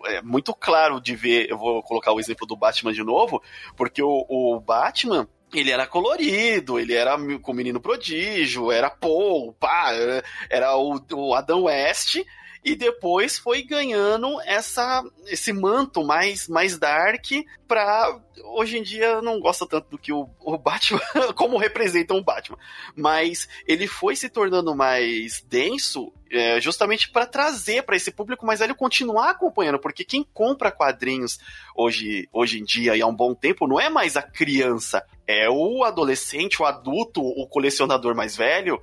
[0.08, 3.42] é muito claro de ver, eu vou colocar o exemplo do Batman de novo,
[3.78, 9.54] porque o, o Batman, ele era colorido, ele era com o menino prodígio, era Paul,
[9.54, 9.94] pá,
[10.50, 12.20] era o, o Adam West,
[12.64, 17.26] e depois foi ganhando essa esse manto mais mais dark
[17.68, 21.02] pra hoje em dia não gosta tanto do que o, o Batman
[21.36, 22.58] como representam o Batman,
[22.96, 28.60] mas ele foi se tornando mais denso é, justamente para trazer para esse público mais
[28.60, 31.40] velho continuar acompanhando, porque quem compra quadrinhos
[31.76, 35.50] hoje, hoje em dia e há um bom tempo não é mais a criança, é
[35.50, 38.82] o adolescente, o adulto, o colecionador mais velho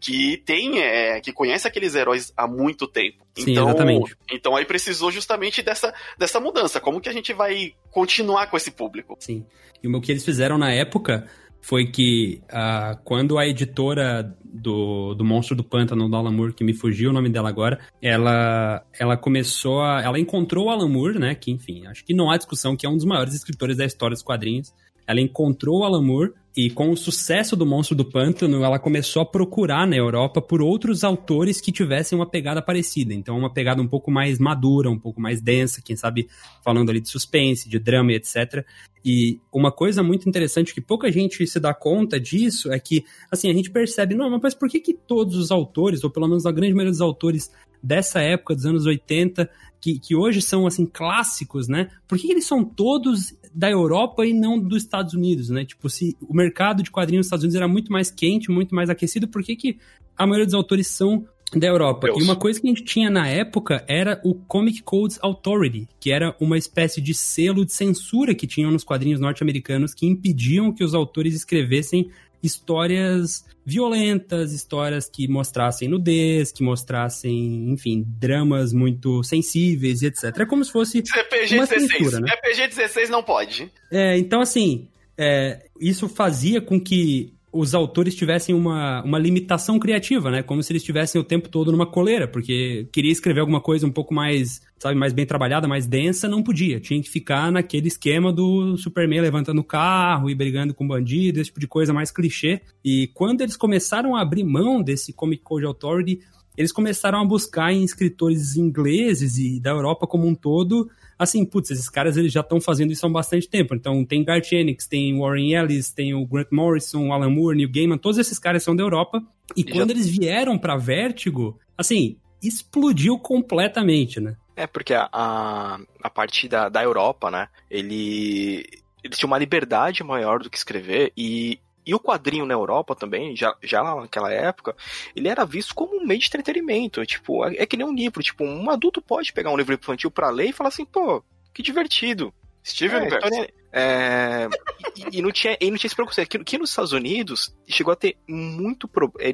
[0.00, 3.26] que tem, é, que conhece aqueles heróis há muito tempo.
[3.36, 4.16] Sim, então, exatamente.
[4.30, 6.80] então aí precisou justamente dessa, dessa mudança.
[6.80, 9.16] Como que a gente vai continuar com esse público?
[9.18, 9.44] Sim.
[9.82, 11.28] E o que eles fizeram na época
[11.60, 16.64] foi que uh, quando a editora do, do Monstro do Pântano, do Alan Moore, que
[16.64, 20.00] me fugiu o nome dela agora, ela, ela começou a...
[20.02, 21.34] Ela encontrou o Alan Moore, né?
[21.34, 24.14] Que, enfim, acho que não há discussão que é um dos maiores escritores da história
[24.14, 24.72] dos quadrinhos.
[25.08, 29.22] Ela encontrou o Alan Moore e com o sucesso do Monstro do Pântano, ela começou
[29.22, 33.14] a procurar na Europa por outros autores que tivessem uma pegada parecida.
[33.14, 36.28] Então, uma pegada um pouco mais madura, um pouco mais densa, quem sabe
[36.64, 38.66] falando ali de suspense, de drama e etc.
[39.10, 43.48] E uma coisa muito interessante que pouca gente se dá conta disso é que, assim,
[43.50, 46.52] a gente percebe, não, mas por que que todos os autores, ou pelo menos a
[46.52, 47.50] grande maioria dos autores
[47.82, 49.48] dessa época, dos anos 80,
[49.80, 51.88] que, que hoje são, assim, clássicos, né?
[52.06, 55.64] Por que, que eles são todos da Europa e não dos Estados Unidos, né?
[55.64, 58.90] Tipo, se o mercado de quadrinhos nos Estados Unidos era muito mais quente, muito mais
[58.90, 59.78] aquecido, por que, que
[60.18, 62.08] a maioria dos autores são da Europa.
[62.08, 62.20] Deus.
[62.20, 66.10] E uma coisa que a gente tinha na época era o Comic Codes Authority, que
[66.10, 70.84] era uma espécie de selo de censura que tinham nos quadrinhos norte-americanos que impediam que
[70.84, 72.10] os autores escrevessem
[72.42, 80.38] histórias violentas, histórias que mostrassem nudez, que mostrassem, enfim, dramas muito sensíveis e etc.
[80.38, 81.90] É como se fosse CPG uma 16.
[81.90, 82.28] Censura, né?
[82.30, 83.70] CPG 16 não pode.
[83.90, 90.30] É, então assim, é, isso fazia com que os autores tivessem uma, uma limitação criativa,
[90.30, 90.42] né?
[90.42, 93.90] Como se eles estivessem o tempo todo numa coleira, porque queria escrever alguma coisa um
[93.90, 96.78] pouco mais, sabe, mais bem trabalhada, mais densa, não podia.
[96.78, 101.48] Tinha que ficar naquele esquema do Superman levantando o carro e brigando com bandido, esse
[101.48, 102.60] tipo de coisa mais clichê.
[102.84, 106.20] E quando eles começaram a abrir mão desse Comic Code Authority,
[106.56, 111.70] eles começaram a buscar em escritores ingleses e da Europa como um todo assim, putz,
[111.70, 113.74] esses caras eles já estão fazendo isso há bastante tempo.
[113.74, 117.70] Então tem Garth Ennis, tem Warren Ellis, tem o Grant Morrison, o Alan Moore, Neil
[117.70, 119.22] Gaiman, todos esses caras são da Europa.
[119.56, 119.94] E, e quando já...
[119.94, 124.36] eles vieram para Vertigo, assim, explodiu completamente, né?
[124.54, 128.64] É, porque a, a, a parte da, da Europa, né, ele,
[129.04, 133.34] eles tinham uma liberdade maior do que escrever e e o quadrinho na Europa também,
[133.34, 134.76] já, já naquela época,
[135.16, 137.04] ele era visto como um meio de entretenimento.
[137.06, 138.22] Tipo, é, é que nem um livro.
[138.22, 141.24] Tipo, um adulto pode pegar um livro infantil para ler e falar assim, pô,
[141.54, 142.30] que divertido.
[142.64, 144.48] Steven é, é,
[144.96, 146.26] e, e, não tinha, e não tinha esse preconceito.
[146.26, 149.32] Aqui, aqui nos Estados Unidos chegou a ter muito problema.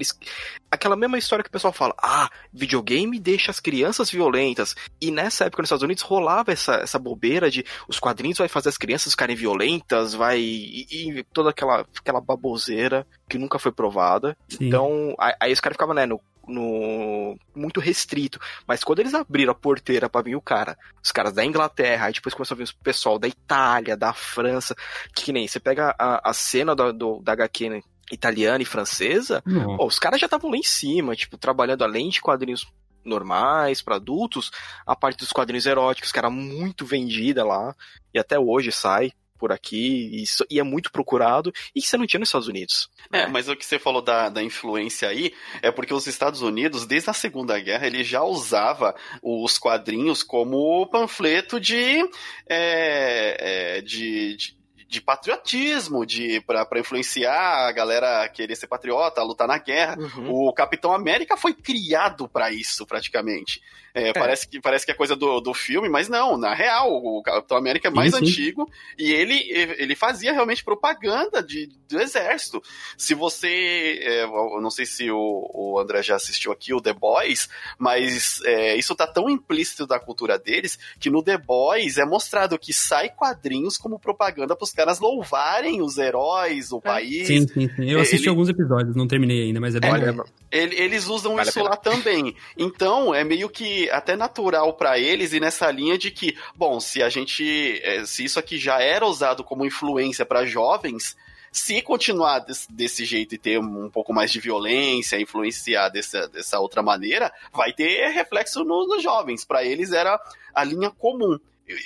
[0.71, 4.75] Aquela mesma história que o pessoal fala: ah, videogame deixa as crianças violentas.
[5.01, 8.69] E nessa época nos Estados Unidos rolava essa, essa bobeira de os quadrinhos vai fazer
[8.69, 10.41] as crianças ficarem violentas, vai.
[10.41, 14.37] E, e toda aquela, aquela baboseira que nunca foi provada.
[14.49, 14.67] Sim.
[14.67, 18.41] Então, aí, aí os caras ficavam, né, no no muito restrito.
[18.67, 22.13] Mas quando eles abriram a porteira para vir o cara, os caras da Inglaterra, aí
[22.13, 24.75] depois começou a vir o pessoal da Itália, da França,
[25.15, 27.81] que, que nem você pega a, a cena do, do, da HQ né,
[28.13, 29.43] italiana e francesa,
[29.79, 32.67] os caras já estavam lá em cima, tipo, trabalhando além de quadrinhos
[33.05, 34.51] normais para adultos,
[34.87, 37.75] a parte dos quadrinhos eróticos, que era muito vendida lá,
[38.13, 39.13] e até hoje sai
[39.45, 42.89] por aqui e, e, é muito procurado e que você não tinha nos Estados Unidos.
[43.13, 46.87] É, mas o que você falou da, da influência aí é porque os Estados Unidos,
[46.87, 52.03] desde a Segunda Guerra, ele já usava os quadrinhos como panfleto de,
[52.49, 54.57] é, é, de, de
[54.89, 59.97] de patriotismo, de para influenciar a galera a querer ser patriota, a lutar na guerra.
[59.99, 60.49] Uhum.
[60.49, 63.61] O Capitão América foi criado para isso, praticamente.
[63.95, 64.13] É, é.
[64.13, 67.57] Parece, que, parece que é coisa do, do filme, mas não, na real, o Capitão
[67.57, 68.25] América é mais sim, sim.
[68.25, 68.69] antigo
[68.99, 69.39] e ele,
[69.79, 72.61] ele fazia realmente propaganda de, do exército.
[72.99, 74.01] Se você.
[74.03, 78.41] É, eu não sei se o, o André já assistiu aqui o The Boys, mas
[78.45, 82.73] é, isso tá tão implícito da cultura deles que no The Boys é mostrado que
[82.73, 86.81] sai quadrinhos como propaganda pros caras louvarem os heróis, o é.
[86.81, 87.27] país.
[87.27, 87.91] Sim, sim, sim.
[87.91, 88.31] Eu assisti ele...
[88.31, 89.91] alguns episódios, não terminei ainda, mas é bem.
[89.91, 90.15] Olha,
[90.51, 92.35] ele, eles usam vale isso lá também.
[92.57, 97.03] Então, é meio que até natural para eles e nessa linha de que, bom, se
[97.03, 101.17] a gente, é, se isso aqui já era usado como influência para jovens,
[101.55, 106.59] se continuar desse, desse, jeito e ter um pouco mais de violência, influenciar dessa, dessa
[106.59, 109.45] outra maneira, vai ter reflexo nos, nos jovens.
[109.45, 110.21] Para eles era
[110.53, 111.39] a linha comum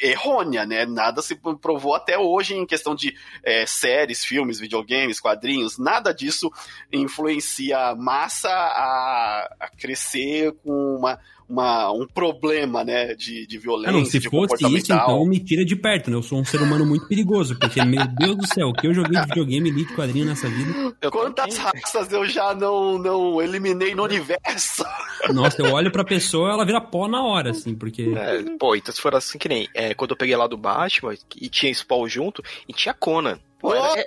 [0.03, 0.85] errônea, né?
[0.85, 3.15] Nada se provou até hoje em questão de
[3.45, 6.51] é, séries, filmes, videogames, quadrinhos, nada disso
[6.93, 13.91] influencia a massa a, a crescer com uma, uma, um problema, né, de, de violência,
[13.91, 16.17] ah, não, se fosse isso, então me tira de perto, né?
[16.17, 18.93] Eu sou um ser humano muito perigoso, porque, meu Deus do céu, o que eu
[18.93, 20.95] joguei de videogame, li de quadrinho nessa vida...
[21.01, 24.85] Eu Quantas raças eu já não, não eliminei no universo?
[25.33, 28.13] Nossa, eu olho pra pessoa, ela vira pó na hora, assim, porque...
[28.15, 31.15] É, pô, então se for assim que nem, é, quando eu peguei lá do Batman,
[31.41, 33.39] e tinha Spawn junto, e tinha Conan.
[33.59, 34.05] Pô, era,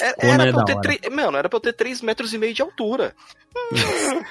[0.00, 2.54] era, era, era pra eu ter Mano, era pra eu ter 3 metros e meio
[2.54, 3.14] de altura.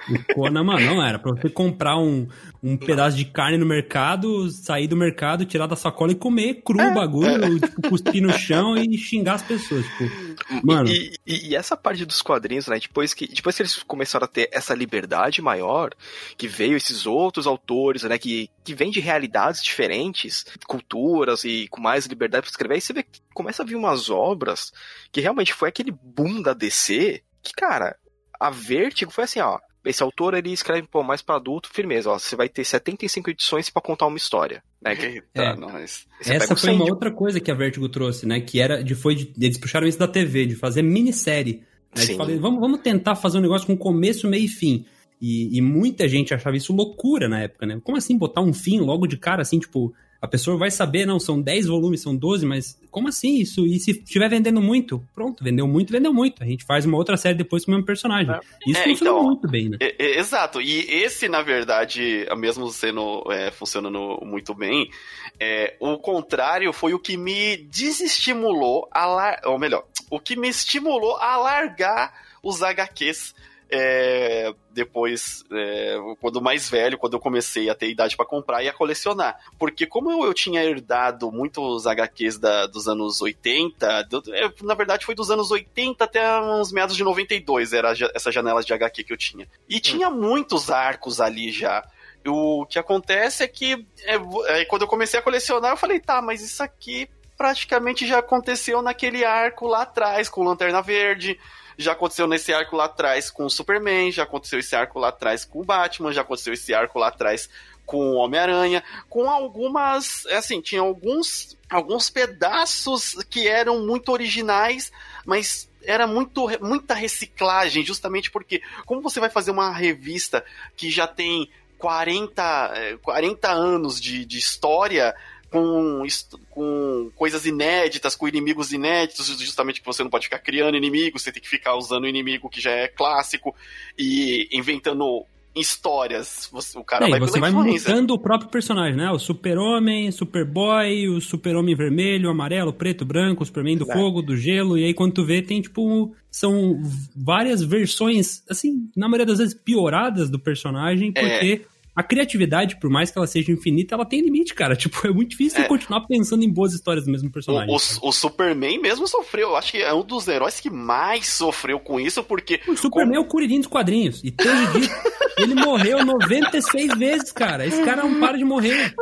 [0.09, 1.19] O Conan, mano, não era.
[1.19, 2.27] Pra você comprar um,
[2.63, 6.77] um pedaço de carne no mercado, sair do mercado, tirar da sacola e comer cru
[6.77, 6.93] o é.
[6.93, 9.83] bagulho, tipo, cuspir no chão e xingar as pessoas.
[9.85, 10.87] Tipo, mano.
[10.87, 12.77] E, e, e, essa parte dos quadrinhos, né?
[12.79, 15.91] Depois que, depois que eles começaram a ter essa liberdade maior,
[16.37, 18.17] que veio esses outros autores, né?
[18.19, 22.93] Que, que vêm de realidades diferentes, culturas e com mais liberdade para escrever, aí você
[22.93, 24.71] vê que começa a vir umas obras
[25.11, 27.97] que realmente foi aquele boom da DC que, cara,
[28.39, 29.59] a Vertigo foi assim, ó.
[29.83, 32.19] Esse autor ele escreve pô, mais para adulto, firmeza, ó.
[32.19, 34.63] Você vai ter 75 edições para contar uma história.
[34.81, 34.93] Né?
[35.01, 35.55] Eita, é.
[35.55, 36.05] nós.
[36.25, 38.39] Essa foi uma outra coisa que a Vertigo trouxe, né?
[38.39, 41.63] Que era de foi de, eles puxaram isso da TV, de fazer minissérie.
[41.95, 42.05] Né?
[42.05, 44.85] De falar, vamos, vamos tentar fazer um negócio com começo, meio e fim.
[45.19, 47.79] E, e, muita gente achava isso loucura na época, né?
[47.83, 51.19] Como assim botar um fim logo de cara, assim, tipo, a pessoa vai saber, não,
[51.19, 53.65] são 10 volumes, são 12, mas como assim isso?
[53.65, 55.03] E se estiver vendendo muito?
[55.15, 56.43] Pronto, vendeu muito, vendeu muito.
[56.43, 58.31] A gente faz uma outra série depois com o mesmo personagem.
[58.31, 58.39] É.
[58.67, 59.77] Isso é, funciona então, muito bem, né?
[59.79, 60.61] É, exato.
[60.61, 64.91] E esse, na verdade, mesmo sendo é, funcionando muito bem,
[65.39, 69.41] é, o contrário foi o que me desestimulou a lar...
[69.45, 73.33] ou melhor, o que me estimulou a largar os HQs
[73.71, 78.67] é, depois, é, quando mais velho, quando eu comecei a ter idade para comprar e
[78.67, 79.39] a colecionar.
[79.57, 84.73] Porque como eu, eu tinha herdado muitos HQs da, dos anos 80, do, é, na
[84.73, 89.05] verdade foi dos anos 80 até uns meados de 92, era essa janela de HQ
[89.05, 89.47] que eu tinha.
[89.69, 91.87] E tinha muitos arcos ali já.
[92.27, 94.15] O que acontece é que é,
[94.47, 98.81] é, quando eu comecei a colecionar, eu falei, tá, mas isso aqui praticamente já aconteceu
[98.81, 101.39] naquele arco lá atrás, com Lanterna Verde,
[101.77, 105.45] já aconteceu nesse arco lá atrás com o Superman, já aconteceu esse arco lá atrás
[105.45, 107.49] com o Batman, já aconteceu esse arco lá atrás
[107.85, 114.91] com o Homem-Aranha, com algumas, é assim, tinha alguns alguns pedaços que eram muito originais,
[115.25, 120.43] mas era muito, muita reciclagem, justamente porque como você vai fazer uma revista
[120.75, 125.15] que já tem 40, 40 é, anos de, de história,
[125.51, 126.01] com,
[126.49, 131.31] com coisas inéditas, com inimigos inéditos, justamente que você não pode ficar criando inimigos, você
[131.31, 133.53] tem que ficar usando o inimigo que já é clássico
[133.99, 136.47] e inventando histórias.
[136.53, 139.11] Você, o cara é, vai você vai mudando o próprio personagem, né?
[139.11, 144.77] O Super-Homem, Superboy, o Super-Homem vermelho, amarelo, preto, branco, o Superman do fogo, do gelo,
[144.77, 146.15] e aí quando tu vê, tem tipo.
[146.31, 146.81] São
[147.13, 151.61] várias versões, assim, na maioria das vezes pioradas do personagem, É.
[151.95, 154.75] a criatividade, por mais que ela seja infinita, ela tem limite, cara.
[154.81, 155.67] Tipo, é muito difícil É.
[155.67, 157.69] continuar pensando em boas histórias do mesmo personagem.
[157.69, 159.49] O, o- o Superman mesmo sofreu.
[159.49, 162.59] Eu acho que é um dos heróis que mais sofreu com isso, porque.
[162.67, 164.21] O Superman é o Kuririn dos quadrinhos.
[164.23, 164.95] E desde disso,
[165.37, 167.65] ele morreu 96 vezes, cara.
[167.65, 168.93] Esse cara não para de morrer.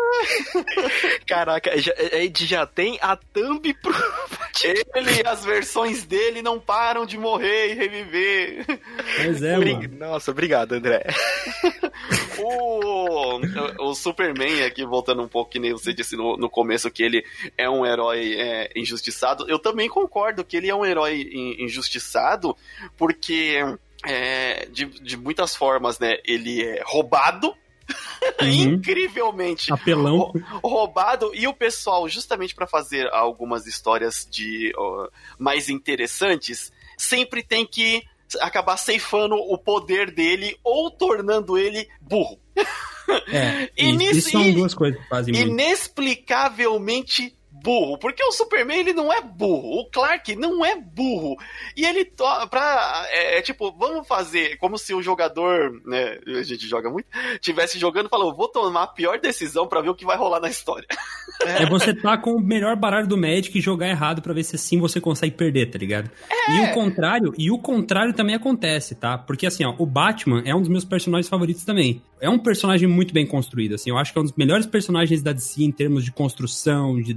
[1.26, 3.94] Caraca, já, a gente já tem a thumb pro.
[4.64, 8.66] Ele e as versões dele não param de morrer e reviver.
[9.20, 9.98] Mas é, Obri- mano.
[9.98, 11.04] Nossa, obrigado, André.
[12.44, 13.40] O,
[13.90, 17.24] o Superman, aqui voltando um pouco, que nem você disse no, no começo, que ele
[17.58, 19.46] é um herói é, injustiçado.
[19.50, 22.56] Eu também concordo que ele é um herói in- injustiçado,
[22.98, 23.58] porque
[24.06, 26.18] é, de, de muitas formas, né?
[26.26, 27.54] Ele é roubado.
[28.42, 28.48] Uhum.
[28.48, 30.32] Incrivelmente Apelão.
[30.64, 37.66] roubado e o pessoal justamente para fazer algumas histórias de ó, mais interessantes sempre tem
[37.66, 38.04] que
[38.42, 42.40] acabar ceifando o poder dele ou tornando ele burro
[43.28, 43.70] É.
[43.78, 45.48] E Isso, nisso- isso são duas coisas que fazem muito.
[45.50, 51.38] inexplicavelmente burro, porque o Superman ele não é burro, o Clark não é burro.
[51.76, 56.44] E ele to pra é, é tipo, vamos fazer como se o jogador, né, a
[56.44, 57.08] gente joga muito,
[57.40, 60.40] tivesse jogando e falou, vou tomar a pior decisão pra ver o que vai rolar
[60.40, 60.88] na história.
[61.42, 64.56] É você tá com o melhor baralho do Magic e jogar errado pra ver se
[64.56, 66.10] assim você consegue perder, tá ligado?
[66.50, 69.18] E o contrário, e o contrário também acontece, tá?
[69.18, 72.02] Porque assim, ó, o Batman é um dos meus personagens favoritos também.
[72.20, 75.22] É um personagem muito bem construído, assim, eu acho que é um dos melhores personagens
[75.22, 77.14] da DC em termos de construção, de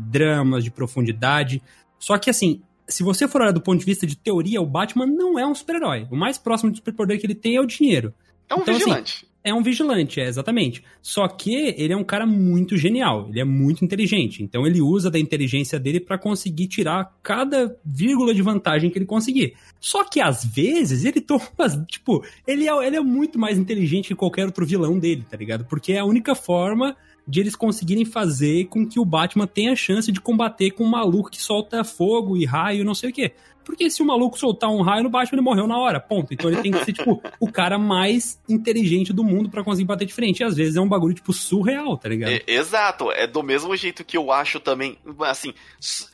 [0.63, 1.63] de profundidade.
[1.99, 5.07] Só que assim, se você for olhar do ponto de vista de teoria, o Batman
[5.07, 6.07] não é um super-herói.
[6.11, 8.15] O mais próximo de superpoder que ele tem é o dinheiro.
[8.49, 9.27] É um Então, assim, vigilante.
[9.45, 10.85] É um vigilante, é, exatamente.
[11.01, 14.41] Só que ele é um cara muito genial, ele é muito inteligente.
[14.43, 19.07] Então ele usa da inteligência dele pra conseguir tirar cada vírgula de vantagem que ele
[19.07, 19.55] conseguir.
[19.81, 21.43] Só que às vezes ele toma,
[21.89, 25.65] tipo, ele é, ele é muito mais inteligente que qualquer outro vilão dele, tá ligado?
[25.65, 26.97] Porque é a única forma
[27.27, 31.31] de eles conseguirem fazer com que o Batman tenha chance de combater com um maluco
[31.31, 33.33] que solta fogo e raio não sei o quê.
[33.65, 36.33] Porque se o maluco soltar um raio no Batman, ele morreu na hora, ponto.
[36.35, 40.05] Então ele tem que ser, tipo, o cara mais inteligente do mundo pra conseguir bater
[40.07, 40.41] de frente.
[40.41, 42.33] E às vezes é um bagulho, tipo, surreal, tá ligado?
[42.33, 45.55] É, exato, é do mesmo jeito que eu acho também, assim,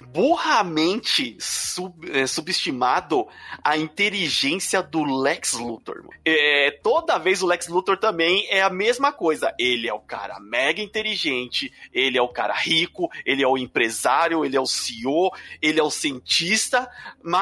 [0.07, 3.27] burramente sub- é, subestimado
[3.65, 6.05] a inteligência do Lex Luthor.
[6.25, 9.55] É, toda vez o Lex Luthor também é a mesma coisa.
[9.59, 14.45] Ele é o cara mega inteligente, ele é o cara rico, ele é o empresário,
[14.45, 15.31] ele é o CEO,
[15.63, 16.89] ele é o cientista,
[17.23, 17.38] mas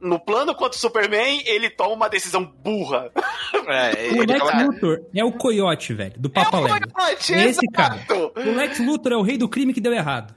[0.00, 3.10] no plano contra o Superman, ele toma uma decisão burra.
[3.68, 6.88] É, O ele Lex tava- Luthor é o coiote, velho, do Papa Lego.
[6.92, 7.98] Coyote, É esse cara.
[8.36, 10.34] O Lex Luthor é o rei do crime que deu errado.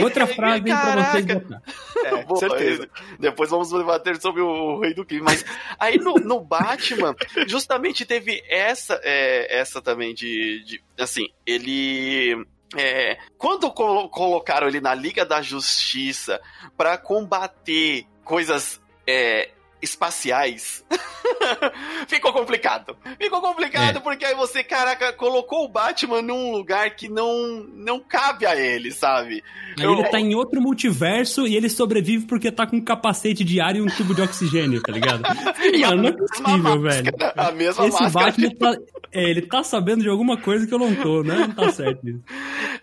[0.00, 1.40] Outra frase aí pra vocês Caraca.
[1.40, 1.62] botar.
[2.06, 2.88] É, Boa, certeza.
[3.18, 5.22] Depois vamos debater sobre o Rei do Crime.
[5.22, 5.44] Mas
[5.78, 7.14] aí no, no Batman,
[7.46, 12.44] justamente teve essa, é, essa também de, de- Assim, ele.
[12.76, 16.40] é, quando colo- colocaram ele na Liga da Justiça
[16.76, 19.50] pra combater coisas é,
[19.82, 20.84] espaciais.
[22.06, 22.96] Ficou complicado.
[23.18, 24.00] Ficou complicado É.
[24.00, 28.92] porque aí você, caraca, colocou o Batman num lugar que não, não cabe a ele,
[28.92, 29.42] sabe?
[29.78, 33.42] Aí Eu- ele tá em outro multiverso e ele sobrevive porque tá com um capacete
[33.42, 35.22] de ar e um tubo de oxigênio, tá ligado?
[35.74, 37.12] E a Mano, não é mesma possível, velho.
[37.36, 38.26] A mesma Esse máscara.
[38.26, 38.76] Batman tá,
[39.12, 41.34] é, ele tá sabendo de alguma coisa que eu não tô, né?
[41.34, 42.20] Não tá certo isso.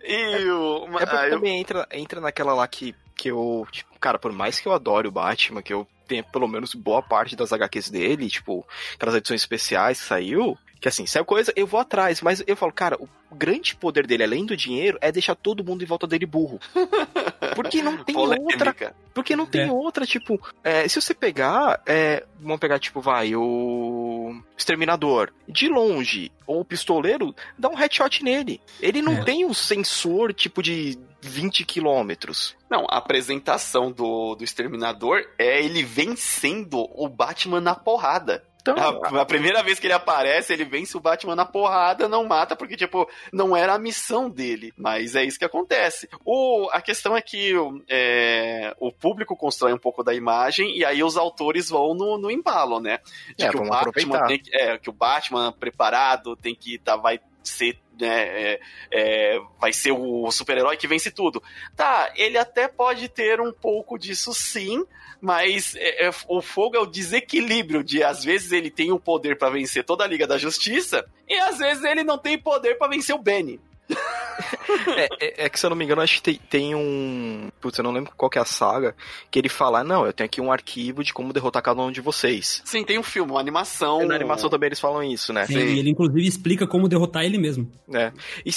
[0.04, 0.86] E o.
[0.86, 3.66] É porque ah, eu- também entra, entra naquela lá que, que eu.
[3.72, 7.02] Tipo, cara, por mais que eu adore o Batman, que eu tenha pelo menos boa
[7.02, 8.66] parte das HQs dele, tipo,
[8.96, 10.58] aquelas edições especiais que saiu.
[10.80, 14.24] Que assim, saiu coisa, eu vou atrás, mas eu falo, cara, o grande poder dele,
[14.24, 16.60] além do dinheiro, é deixar todo mundo em volta dele burro.
[17.56, 18.76] Porque não tem outra
[19.14, 19.72] porque não tem É.
[19.72, 26.32] outra, tipo, é, se você pegar, é, vamos pegar, tipo, vai, o Exterminador, de longe,
[26.46, 28.62] ou o Pistoleiro, dá um headshot nele.
[28.80, 29.24] Ele não É.
[29.24, 32.56] tem um sensor, tipo, de 20 quilômetros.
[32.70, 38.44] Não, a apresentação do, do Exterminador é ele vencendo o Batman na porrada.
[38.74, 42.26] Então, A, a primeira vez que ele aparece, ele vence o Batman na porrada, não
[42.26, 44.74] mata, porque, tipo, não era a missão dele.
[44.76, 46.10] Mas é isso que acontece.
[46.26, 47.54] O, a questão é que
[47.88, 52.30] é, o público constrói um pouco da imagem e aí os autores vão no, no
[52.30, 53.00] embalo, né?
[53.38, 54.28] De É, que o Batman aproveitar.
[54.28, 58.60] tem que, é, que o Batman preparado tem que tá, vai ser né, é,
[58.92, 61.42] é, vai ser o super-herói que vence tudo.
[61.76, 64.86] Tá, ele até pode ter um pouco disso sim,
[65.22, 69.38] mas é, é o fogo é o desequilíbrio de às vezes ele tem o poder
[69.38, 72.90] para vencer toda a Liga da Justiça e às vezes ele não tem poder para
[72.90, 73.60] vencer o Benny.
[74.98, 77.50] é, é, é, que se eu não me engano, acho que tem, tem, um.
[77.62, 78.96] Putz, eu não lembro qual que é a saga.
[79.32, 82.02] Que ele fala: Não, eu tenho aqui um arquivo de como derrotar cada um de
[82.02, 82.62] vocês.
[82.66, 84.04] Sim, tem um filme, uma animação.
[84.04, 85.46] E na animação também eles falam isso, né?
[85.46, 85.76] Sim, Sim.
[85.76, 87.72] e ele inclusive explica como derrotar ele mesmo.
[87.94, 88.12] É.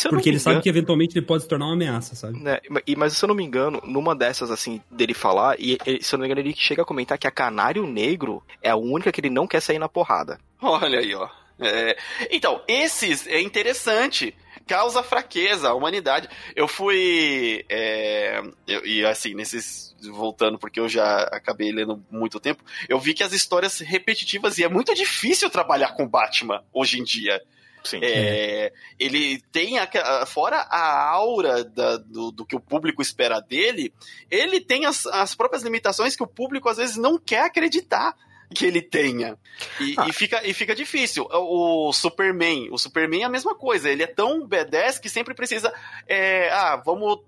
[0.09, 0.41] Porque ele engano...
[0.41, 2.41] sabe que eventualmente ele pode se tornar uma ameaça, sabe?
[2.47, 2.61] É,
[2.97, 6.23] mas se eu não me engano, numa dessas, assim, dele falar, e se eu não
[6.23, 9.31] me engano, ele chega a comentar que a Canário Negro é a única que ele
[9.31, 10.39] não quer sair na porrada.
[10.61, 11.29] Olha aí, ó.
[11.61, 11.97] É,
[12.31, 14.35] então, esses é interessante
[14.71, 16.29] causa fraqueza à humanidade.
[16.55, 17.65] Eu fui.
[17.69, 19.91] É, eu, e assim, nesses.
[20.01, 24.65] Voltando, porque eu já acabei lendo muito tempo, eu vi que as histórias repetitivas e
[24.65, 27.43] é muito difícil trabalhar com Batman hoje em dia.
[27.85, 28.01] Sim.
[28.03, 33.93] É, ele tem, a, fora a aura da, do, do, que o público espera dele,
[34.31, 38.15] ele tem as, as próprias limitações que o público às vezes não quer acreditar
[38.55, 39.39] que ele tenha.
[39.81, 40.07] E, ah.
[40.09, 41.27] e, fica, e fica difícil.
[41.31, 43.89] O Superman, o Superman é a mesma coisa.
[43.89, 45.73] Ele é tão B10 que sempre precisa.
[46.07, 47.21] É, ah, vamos.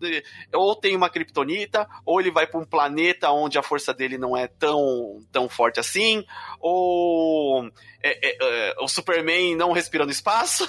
[0.53, 4.37] Ou tem uma kryptonita, ou ele vai para um planeta onde a força dele não
[4.37, 6.25] é tão, tão forte assim,
[6.61, 7.71] ou.
[8.05, 10.67] É, é, é o Superman não respira no espaço.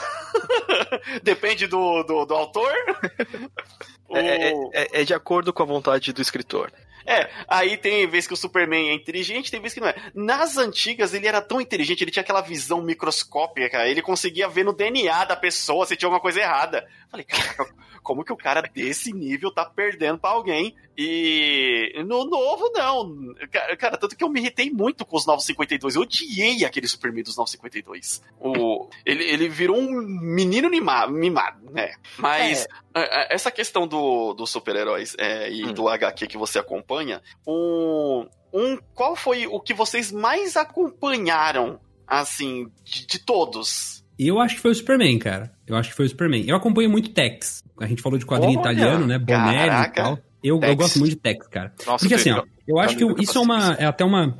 [1.23, 2.71] Depende do, do, do autor.
[4.11, 6.71] É, é, é, é de acordo com a vontade do escritor.
[7.05, 9.95] É, aí tem vez que o Superman é inteligente, tem vez que não é.
[10.13, 14.73] Nas antigas, ele era tão inteligente, ele tinha aquela visão microscópica, ele conseguia ver no
[14.73, 16.87] DNA da pessoa se tinha alguma coisa errada.
[17.09, 17.67] Falei, caraca,
[18.01, 20.75] como que o cara desse nível tá perdendo para alguém?
[20.97, 23.33] E no novo, não.
[23.79, 25.95] Cara, tanto que eu me irritei muito com os 952.
[25.95, 28.21] Eu odiei aquele Superman dos 952.
[28.39, 31.95] O, ele, ele virou um menino mimado, mimado né?
[32.17, 33.33] Mas é.
[33.33, 35.73] essa questão do, dos super-heróis é, e hum.
[35.73, 36.92] do HQ que você acompanha,
[37.47, 44.03] um, um, qual foi o que vocês mais acompanharam, assim, de, de todos?
[44.17, 45.51] Eu acho que foi o Superman, cara.
[45.65, 46.45] Eu acho que foi o Superman.
[46.47, 47.63] Eu acompanho muito Tex.
[47.79, 49.17] A gente falou de quadrinho Olha, italiano, né?
[49.17, 50.19] Bonelli e tal.
[50.43, 51.73] Eu, eu, gosto muito de Tex, cara.
[51.85, 53.73] Nossa, Porque assim, ó, eu acho que isso é uma.
[53.73, 54.37] É até uma.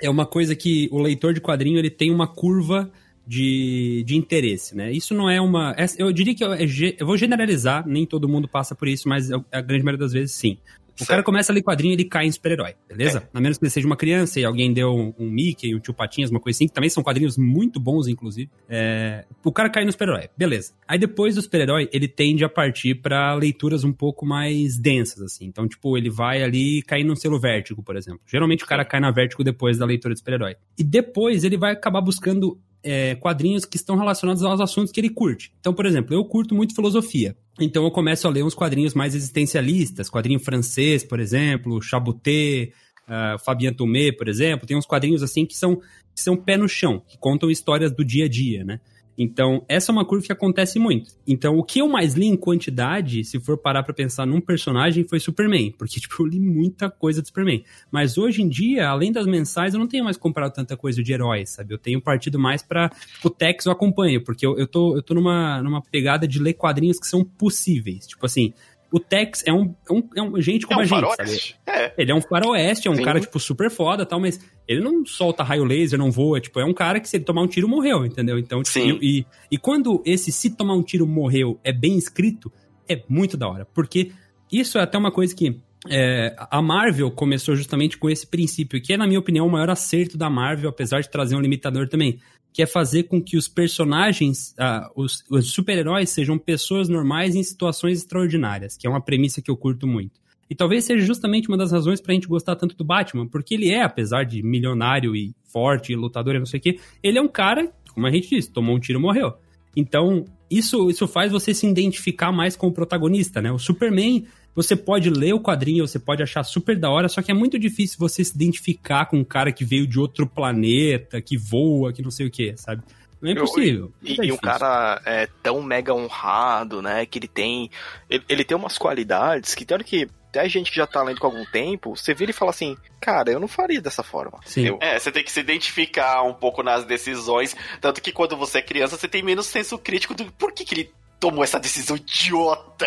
[0.00, 2.90] É uma coisa que o leitor de quadrinho ele tem uma curva
[3.26, 4.90] de, de interesse, né?
[4.90, 5.74] Isso não é uma.
[5.76, 6.64] É, eu diria que eu, é,
[6.98, 10.34] eu vou generalizar, nem todo mundo passa por isso, mas a grande maioria das vezes
[10.34, 10.58] sim.
[11.00, 13.18] O cara começa a ler quadrinho e ele cai em super-herói, beleza?
[13.18, 13.38] É.
[13.38, 15.94] A menos que ele seja uma criança e alguém deu um, um Mickey, um Tio
[15.94, 18.50] Patinhas, uma coisa assim, que também são quadrinhos muito bons, inclusive.
[18.68, 19.24] É...
[19.44, 20.72] O cara cai no super-herói, beleza.
[20.86, 25.46] Aí depois do super-herói, ele tende a partir para leituras um pouco mais densas, assim.
[25.46, 28.20] Então, tipo, ele vai ali cair no selo vértigo, por exemplo.
[28.26, 30.56] Geralmente o cara cai na vértigo depois da leitura de super-herói.
[30.78, 35.10] E depois ele vai acabar buscando é, quadrinhos que estão relacionados aos assuntos que ele
[35.10, 35.52] curte.
[35.60, 37.36] Então, por exemplo, eu curto muito filosofia.
[37.60, 42.72] Então eu começo a ler uns quadrinhos mais existencialistas, quadrinho francês, por exemplo, Chaboté,
[43.06, 44.66] uh, Fabien Tomé, por exemplo.
[44.66, 48.04] Tem uns quadrinhos assim que são, que são pé no chão, que contam histórias do
[48.04, 48.80] dia a dia, né?
[49.22, 51.10] Então, essa é uma curva que acontece muito.
[51.26, 55.04] Então, o que eu mais li em quantidade, se for parar pra pensar num personagem,
[55.04, 55.72] foi Superman.
[55.72, 57.62] Porque, tipo, eu li muita coisa de Superman.
[57.92, 61.12] Mas hoje em dia, além das mensais, eu não tenho mais comprado tanta coisa de
[61.12, 61.74] heróis, sabe?
[61.74, 62.90] Eu tenho partido mais pra.
[63.22, 66.54] O Tex eu acompanho, porque eu, eu tô, eu tô numa, numa pegada de ler
[66.54, 68.06] quadrinhos que são possíveis.
[68.06, 68.54] Tipo assim,
[68.92, 71.78] o Tex é um, é um, é um gente como é um a gente, sabe?
[71.78, 71.94] É.
[71.96, 73.02] Ele é um faroeste, é um Sim.
[73.02, 76.64] cara, tipo, super foda tal, mas ele não solta raio laser, não voa, tipo, é
[76.64, 78.38] um cara que se ele tomar um tiro, morreu, entendeu?
[78.38, 78.98] Então, tipo, Sim.
[79.00, 82.52] E, e quando esse se tomar um tiro, morreu é bem escrito,
[82.88, 84.12] é muito da hora, porque
[84.50, 88.92] isso é até uma coisa que é, a Marvel começou justamente com esse princípio, que
[88.92, 92.18] é, na minha opinião, o maior acerto da Marvel, apesar de trazer um limitador também
[92.52, 97.42] que é fazer com que os personagens, uh, os, os super-heróis, sejam pessoas normais em
[97.42, 100.20] situações extraordinárias, que é uma premissa que eu curto muito.
[100.48, 103.70] E talvez seja justamente uma das razões pra gente gostar tanto do Batman, porque ele
[103.70, 107.22] é, apesar de milionário e forte, e lutador e não sei o quê, ele é
[107.22, 109.34] um cara, como a gente disse, tomou um tiro e morreu.
[109.74, 113.52] Então, isso, isso faz você se identificar mais com o protagonista, né?
[113.52, 117.30] O Superman, você pode ler o quadrinho, você pode achar super da hora, só que
[117.30, 121.36] é muito difícil você se identificar com um cara que veio de outro planeta, que
[121.36, 122.82] voa, que não sei o que, sabe?
[123.20, 123.92] Não é impossível.
[124.02, 127.04] E, é e um cara é tão mega honrado, né?
[127.04, 127.70] Que ele tem.
[128.08, 131.02] Ele, ele tem umas qualidades que, tem hora que até a gente que já tá
[131.02, 134.38] lendo com algum tempo, você vira e fala assim, cara, eu não faria dessa forma.
[134.46, 134.68] Sim.
[134.68, 134.78] Eu...
[134.80, 138.62] É, você tem que se identificar um pouco nas decisões, tanto que quando você é
[138.62, 142.86] criança, você tem menos senso crítico do por que, que ele tomou essa decisão idiota.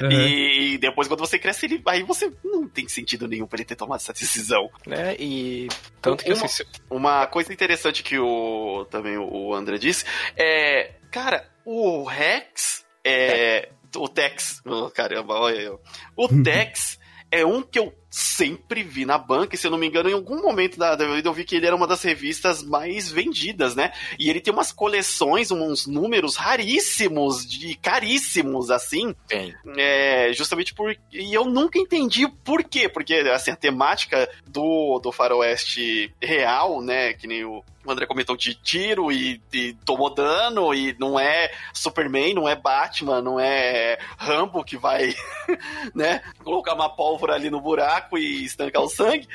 [0.00, 0.10] Uhum.
[0.10, 3.76] E depois, quando você cresce, ele, aí você não tem sentido nenhum pra ele ter
[3.76, 4.70] tomado essa decisão.
[4.86, 5.14] Né?
[5.18, 5.68] E
[6.00, 6.46] tanto que uma,
[6.88, 10.04] uma coisa interessante que o também o André disse
[10.36, 13.68] é, cara, o Rex é.
[13.96, 14.62] O Tex.
[14.64, 15.80] Oh, caramba, olha eu.
[16.16, 16.98] O Tex
[17.30, 20.14] é um que eu sempre vi na banca, e se eu não me engano, em
[20.14, 23.92] algum momento da, vida eu vi que ele era uma das revistas mais vendidas, né?
[24.18, 29.14] E ele tem umas coleções, uns números raríssimos, de caríssimos, assim.
[29.28, 29.54] Tem.
[29.76, 30.96] É, justamente por.
[31.12, 32.88] E eu nunca entendi por quê.
[32.88, 37.12] Porque, assim, a temática do, do faroeste real, né?
[37.12, 41.52] Que nem o, o André comentou de tiro e, e tomou dano, e não é
[41.72, 45.14] Superman, não é Batman, não é Rambo que vai,
[45.94, 49.28] né, colocar uma pólvora ali no buraco e estancar o sangue.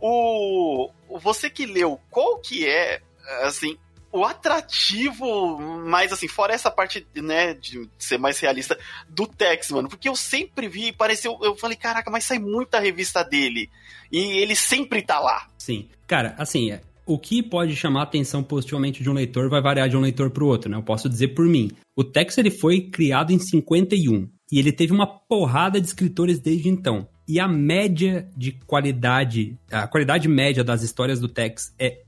[0.00, 0.90] O,
[1.20, 3.00] você que leu, qual que é,
[3.42, 3.76] assim,
[4.10, 8.78] o atrativo, mais assim, fora essa parte, né, de ser mais realista,
[9.08, 12.80] do Tex, mano, porque eu sempre vi e pareceu, eu falei, caraca, mas sai muita
[12.80, 13.70] revista dele,
[14.10, 15.46] e ele sempre tá lá.
[15.58, 15.88] Sim.
[16.06, 16.72] Cara, assim,
[17.08, 20.30] o que pode chamar a atenção positivamente de um leitor vai variar de um leitor
[20.30, 20.76] para o outro, né?
[20.76, 21.70] Eu posso dizer por mim.
[21.96, 26.68] O Tex ele foi criado em 51 e ele teve uma porrada de escritores desde
[26.68, 27.08] então.
[27.26, 32.02] E a média de qualidade, a qualidade média das histórias do Tex é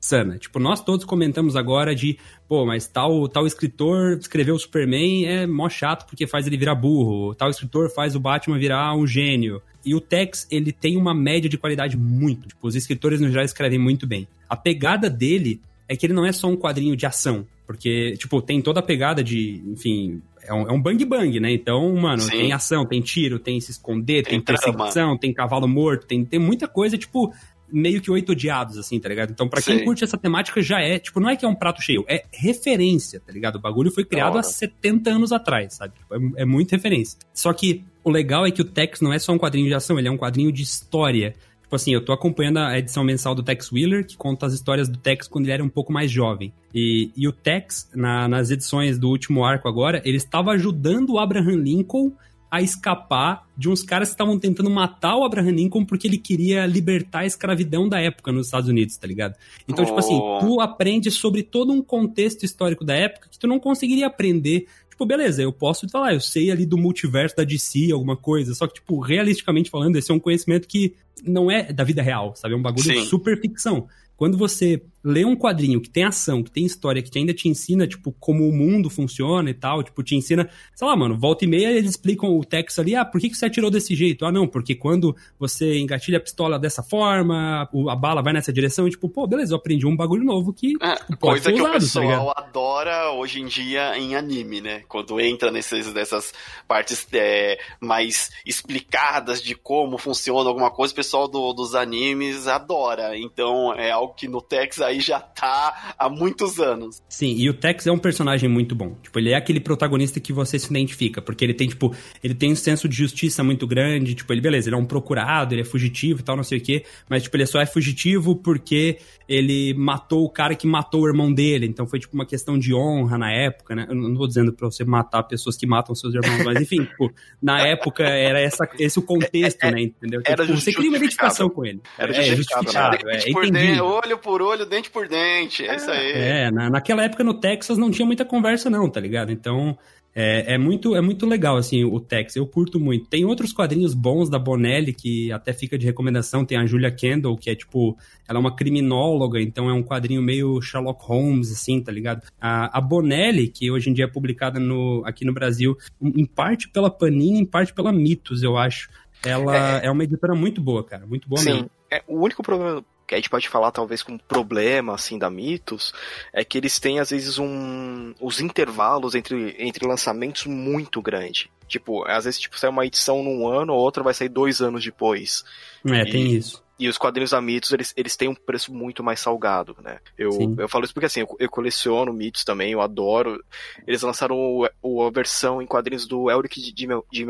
[0.00, 0.38] insana.
[0.38, 2.18] Tipo, nós todos comentamos agora de,
[2.48, 6.74] pô, mas tal, tal escritor escreveu o Superman é mó chato porque faz ele virar
[6.74, 7.34] burro.
[7.34, 9.60] Tal escritor faz o Batman virar um gênio.
[9.84, 12.48] E o Tex, ele tem uma média de qualidade muito.
[12.48, 14.28] Tipo, os escritores no geral escrevem muito bem.
[14.48, 17.46] A pegada dele é que ele não é só um quadrinho de ação.
[17.66, 21.52] Porque, tipo, tem toda a pegada de, enfim, é um, é um bang bang, né?
[21.52, 22.30] Então, mano, Sim.
[22.30, 26.40] tem ação, tem tiro, tem se esconder, tem, tem perseguição, tem cavalo morto, tem, tem
[26.40, 27.30] muita coisa, tipo,
[27.70, 29.30] meio que oito odiados, assim, tá ligado?
[29.30, 31.82] Então, para quem curte essa temática, já é, tipo, não é que é um prato
[31.82, 33.56] cheio, é referência, tá ligado?
[33.56, 35.94] O bagulho foi criado há 70 anos atrás, sabe?
[35.94, 37.18] Tipo, é, é muito referência.
[37.32, 39.98] Só que o legal é que o Tex não é só um quadrinho de ação,
[39.98, 41.34] ele é um quadrinho de história.
[41.62, 44.88] Tipo assim, eu tô acompanhando a edição mensal do Tex Wheeler, que conta as histórias
[44.88, 46.52] do Tex quando ele era um pouco mais jovem.
[46.74, 51.18] E, e o Tex, na, nas edições do último arco agora, ele estava ajudando o
[51.18, 52.12] Abraham Lincoln
[52.50, 56.64] a escapar de uns caras que estavam tentando matar o Abraham Lincoln porque ele queria
[56.66, 59.34] libertar a escravidão da época nos Estados Unidos, tá ligado?
[59.66, 59.86] Então, oh.
[59.86, 60.38] tipo assim, oh.
[60.40, 64.66] tu aprende sobre todo um contexto histórico da época que tu não conseguiria aprender.
[64.88, 68.66] Tipo, beleza, eu posso falar, eu sei ali do multiverso da DC, alguma coisa, só
[68.66, 72.54] que, tipo, realisticamente falando, esse é um conhecimento que não é da vida real, sabe?
[72.54, 72.94] É um bagulho Sim.
[72.94, 73.86] de super ficção.
[74.16, 77.86] Quando você lê um quadrinho que tem ação, que tem história, que ainda te ensina,
[77.86, 81.48] tipo, como o mundo funciona e tal, tipo, te ensina, sei lá, mano, volta e
[81.48, 84.26] meia eles explicam o texto ali, ah, por que, que você atirou desse jeito?
[84.26, 88.86] Ah, não, porque quando você engatilha a pistola dessa forma, a bala vai nessa direção,
[88.86, 91.52] e tipo, pô, beleza, eu aprendi um bagulho novo que é, tipo, pode coisa ser
[91.52, 94.82] usado, que o tá pessoal tá adora hoje em dia em anime, né?
[94.88, 96.34] Quando entra nesses, nessas
[96.66, 103.16] partes é, mais explicadas de como funciona alguma coisa, o pessoal do, dos animes adora.
[103.16, 107.02] Então, é algo que no Tex aí já tá há muitos anos.
[107.08, 108.96] Sim, e o Tex é um personagem muito bom.
[109.02, 112.52] Tipo, ele é aquele protagonista que você se identifica, porque ele tem, tipo, ele tem
[112.52, 115.64] um senso de justiça muito grande, tipo, ele, beleza, ele é um procurado, ele é
[115.64, 119.74] fugitivo e tal, não sei o quê, mas, tipo, ele só é fugitivo porque ele
[119.74, 123.18] matou o cara que matou o irmão dele, então foi, tipo, uma questão de honra
[123.18, 123.86] na época, né?
[123.88, 127.12] Eu não vou dizendo pra você matar pessoas que matam seus irmãos, mas, enfim, tipo,
[127.42, 130.20] na época era essa, esse o contexto, é, né, entendeu?
[130.22, 131.80] Tipo, era você cria uma identificação com ele.
[131.98, 133.18] Era é, justificado, né?
[133.26, 136.12] é, por dentro, olho por olho, dente por dente, é, isso aí.
[136.12, 139.30] É, na, naquela época no Texas não tinha muita conversa não, tá ligado?
[139.30, 139.76] Então,
[140.14, 142.36] é, é, muito, é muito legal, assim, o Tex.
[142.36, 143.06] Eu curto muito.
[143.06, 146.44] Tem outros quadrinhos bons da Bonelli, que até fica de recomendação.
[146.44, 147.96] Tem a Julia Kendall, que é tipo...
[148.28, 152.26] Ela é uma criminóloga, então é um quadrinho meio Sherlock Holmes, assim, tá ligado?
[152.40, 156.68] A, a Bonelli, que hoje em dia é publicada no, aqui no Brasil, em parte
[156.68, 158.88] pela Panini, em parte pela Mitos, eu acho.
[159.24, 161.06] Ela é, é uma editora muito boa, cara.
[161.06, 161.52] Muito boa Sim.
[161.52, 161.70] mesmo.
[161.90, 165.30] É, o único problema que a gente pode falar talvez com um problema assim da
[165.30, 165.94] Mitos,
[166.30, 171.50] é que eles têm às vezes um os intervalos entre, entre lançamentos muito grande.
[171.66, 174.84] Tipo, às vezes tipo sai uma edição num ano, ou outra vai sair dois anos
[174.84, 175.42] depois.
[175.86, 176.62] É, e, tem isso.
[176.78, 179.98] E os quadrinhos da Mitos, eles, eles têm um preço muito mais salgado, né?
[180.16, 183.42] Eu, eu falo isso porque assim, eu, eu coleciono Mitos também, eu adoro.
[183.86, 187.26] Eles lançaram o, o, a versão em quadrinhos do Elric de, de, de.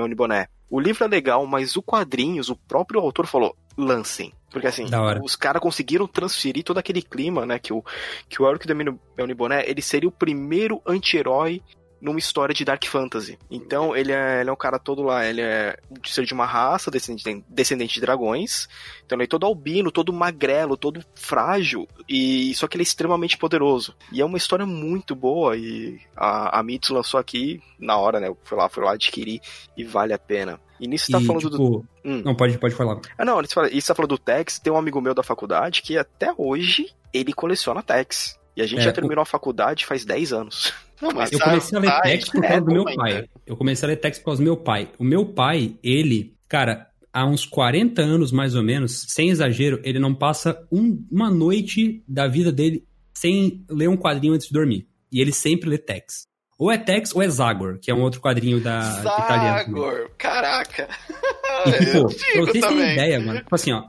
[0.68, 4.32] O livro é legal, mas o quadrinhos, o próprio autor falou, lancem.
[4.50, 4.86] Porque assim,
[5.22, 7.58] os caras conseguiram transferir todo aquele clima, né?
[7.58, 7.84] Que o,
[8.28, 11.62] que o Elric de Boné, ele seria o primeiro anti-herói
[12.00, 13.38] numa história de Dark Fantasy.
[13.50, 16.46] Então, ele é, ele é um cara todo lá, ele é de ser de uma
[16.46, 18.68] raça, descendente, descendente de dragões.
[19.04, 23.36] Então, ele é todo albino, todo magrelo, todo frágil, e só que ele é extremamente
[23.36, 23.94] poderoso.
[24.12, 28.34] E é uma história muito boa, e a, a Mitsu lançou aqui na hora, né?
[28.44, 29.40] Foi lá, foi lá adquirir,
[29.76, 30.60] e vale a pena.
[30.80, 31.86] E nisso tá falando tipo, do.
[32.04, 32.22] Hum.
[32.24, 33.00] Não, pode, pode falar.
[33.16, 34.58] Ah, não, isso tá falando do Tex.
[34.58, 38.38] Tem um amigo meu da faculdade que até hoje ele coleciona Tex.
[38.56, 39.22] E a gente é, já terminou o...
[39.22, 40.72] a faculdade faz 10 anos.
[41.00, 42.96] Não, mas Eu comecei a ler tá text por causa do meu ainda.
[43.02, 43.28] pai.
[43.46, 44.88] Eu comecei a ler text por causa do meu pai.
[44.98, 49.98] O meu pai, ele, cara, há uns 40 anos mais ou menos, sem exagero, ele
[49.98, 52.84] não passa um- uma noite da vida dele
[53.14, 54.86] sem ler um quadrinho antes de dormir.
[55.10, 56.26] E ele sempre lê text.
[56.58, 59.26] Ou é text ou é Zagor, que é um outro quadrinho da italiano.
[59.28, 59.64] também.
[59.66, 60.88] Zagor, caraca.
[61.66, 61.96] E, tipo,
[62.34, 62.92] Eu digo vocês também.
[62.92, 63.38] ideia, mano.
[63.38, 63.84] Tipo assim, ó.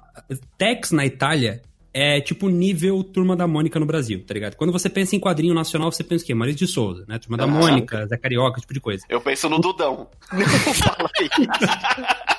[0.58, 1.62] Tex na Itália
[1.94, 4.56] é tipo nível Turma da Mônica no Brasil, tá ligado?
[4.56, 6.34] Quando você pensa em quadrinho nacional, você pensa o quê?
[6.34, 7.18] Maurício de Souza, né?
[7.20, 7.60] Turma da Aham.
[7.60, 9.06] Mônica, Zé Carioca, esse tipo de coisa.
[9.10, 10.08] Eu penso no Dudão.
[10.32, 12.39] Não fala isso.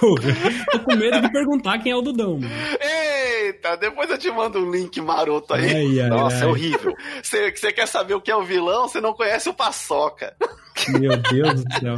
[0.00, 0.32] Porra,
[0.72, 2.50] tô com medo de perguntar quem é o Dudão, mano.
[2.80, 5.64] Eita, depois eu te mando um link maroto aí.
[5.70, 6.46] Ai, ai, Nossa, é ai.
[6.48, 6.94] horrível.
[7.22, 10.34] Você, você quer saber o que é o vilão, você não conhece o Paçoca.
[10.88, 11.96] Meu Deus do céu.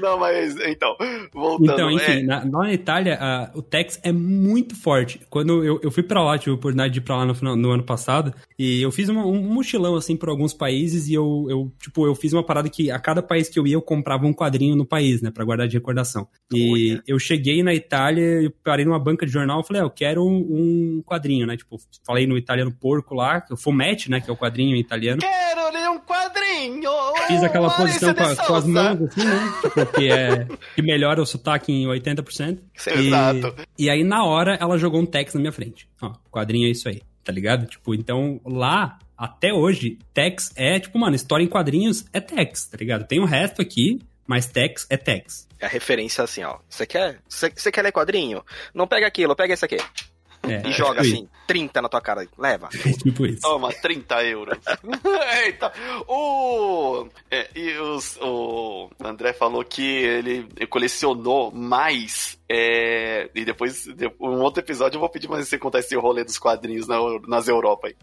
[0.00, 0.96] Não, mas, então,
[1.32, 1.72] voltando.
[1.72, 5.20] Então, enfim, é, na, na Itália, a- o Tex é muito forte.
[5.28, 7.70] Quando eu, eu fui pra lá, tive a oportunidade de ir pra lá no, no
[7.70, 11.70] ano passado, e eu fiz uma- um mochilão, assim, por alguns países, e eu, eu,
[11.82, 14.32] tipo, eu fiz uma parada que a cada país que eu ia, eu comprava um
[14.32, 16.26] quadrinho no país, né, pra guardar de recordação.
[16.50, 16.61] E
[17.06, 20.24] eu cheguei na Itália, eu parei numa banca de jornal, e falei, ah, eu quero
[20.24, 20.36] um,
[20.98, 24.36] um quadrinho, né, tipo, falei no italiano porco lá, o Fumete, né, que é o
[24.36, 25.20] quadrinho italiano.
[25.20, 26.90] Quero ler um quadrinho!
[27.26, 29.52] Fiz aquela Maurício posição com, com as mãos, assim, né?
[29.62, 32.58] Tipo, que, é, que melhora o sotaque em 80%.
[32.92, 33.54] E, Exato.
[33.78, 35.88] e aí, na hora, ela jogou um text na minha frente.
[36.00, 37.66] Ó, quadrinho é isso aí, tá ligado?
[37.66, 42.76] Tipo, então, lá, até hoje, text é, tipo, mano, história em quadrinhos é text, tá
[42.76, 43.06] ligado?
[43.06, 45.46] Tem o resto aqui, mas text é text.
[45.60, 46.58] É a referência assim, ó.
[46.68, 47.20] Você quer?
[47.28, 48.44] Você quer ler quadrinho?
[48.74, 49.76] Não pega aquilo, pega esse aqui.
[50.44, 52.26] É, E joga tipo assim, 30 na tua cara.
[52.36, 52.68] Leva.
[52.74, 53.42] isso, tipo isso.
[53.42, 54.58] Toma, 30 euros.
[55.44, 55.72] Eita,
[56.08, 62.36] o, é, e os- o André falou que ele colecionou mais.
[62.54, 66.22] É, e depois, de- um outro episódio, eu vou pedir pra você contar esse rolê
[66.22, 67.94] dos quadrinhos na, nas Europa aí.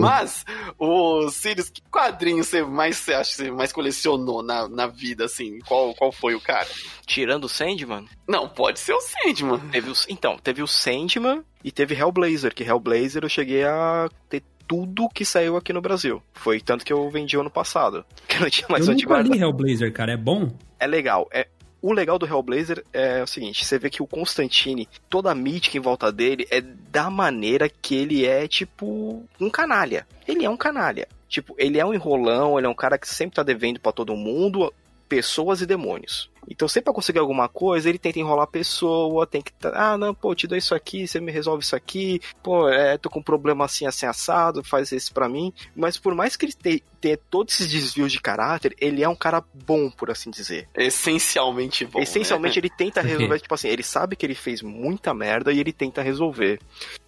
[0.00, 0.44] Mas,
[0.78, 5.24] o Sirius, que quadrinho você mais você acha que você mais colecionou na, na vida,
[5.24, 5.58] assim?
[5.60, 6.66] Qual, qual foi o cara?
[7.06, 9.60] Tirando o Sandman, Não, pode ser o Sandman.
[9.70, 14.42] teve o, então, teve o Sandman e teve Hellblazer, que Hellblazer eu cheguei a ter
[14.66, 16.22] tudo que saiu aqui no Brasil.
[16.32, 18.04] Foi tanto que eu vendi ano passado.
[18.26, 19.32] Que eu não tinha mais eu onde nunca guardar.
[19.36, 20.50] li Hellblazer, cara, é bom?
[20.80, 21.28] É legal.
[21.32, 21.46] É,
[21.82, 25.76] o legal do Hellblazer é o seguinte, você vê que o Constantine, toda a mítica
[25.76, 30.06] em volta dele é da maneira que ele é, tipo, um canalha.
[30.26, 31.08] Ele é um canalha.
[31.28, 34.14] Tipo, ele é um enrolão, ele é um cara que sempre tá devendo pra todo
[34.14, 34.72] mundo,
[35.16, 36.30] pessoas e demônios.
[36.48, 39.52] Então, sempre pra conseguir alguma coisa, ele tenta enrolar a pessoa, tem que.
[39.52, 42.98] tá- Ah, não, pô, te dou isso aqui, você me resolve isso aqui, pô, é,
[42.98, 45.52] tô com um problema assim, assim, assado, faz isso pra mim.
[45.76, 49.14] Mas por mais que ele te- tenha todos esses desvios de caráter, ele é um
[49.14, 50.68] cara bom, por assim dizer.
[50.74, 52.00] Essencialmente bom.
[52.00, 52.60] Essencialmente, né?
[52.66, 53.00] ele tenta
[53.36, 56.58] resolver, tipo assim, ele sabe que ele fez muita merda e ele tenta resolver.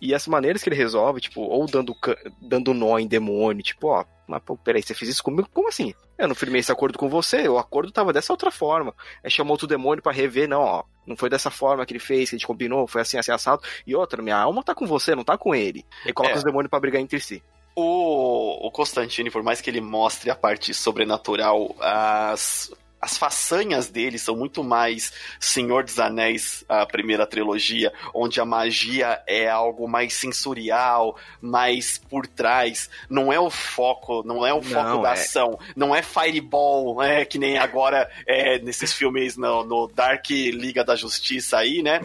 [0.01, 1.95] E as maneiras que ele resolve, tipo, ou dando,
[2.41, 5.49] dando nó em demônio, tipo, ó, mas pô, peraí, você fez isso comigo?
[5.53, 5.95] Como assim?
[6.17, 8.95] Eu não firmei esse acordo com você, o acordo tava dessa outra forma.
[9.23, 12.31] Aí chamou outro demônio pra rever, não, ó, não foi dessa forma que ele fez,
[12.31, 13.63] que a gente combinou, foi assim, assim, assado.
[13.87, 15.85] E outra, minha alma tá com você, não tá com ele.
[16.05, 16.39] Ele coloca É.
[16.39, 17.43] os demônios pra brigar entre si.
[17.77, 22.73] O, o Constantine, por mais que ele mostre a parte sobrenatural, as,
[23.05, 29.23] as façanhas dele são muito mais Senhor dos Anéis, a primeira trilogia, onde a magia
[29.27, 32.89] é algo mais sensorial, mais por trás.
[33.11, 35.13] Não é o foco, não é o foco Não, da é.
[35.13, 40.83] ação, não é Fireball, é que nem agora é, nesses filmes no, no Dark Liga
[40.83, 42.01] da Justiça aí, né?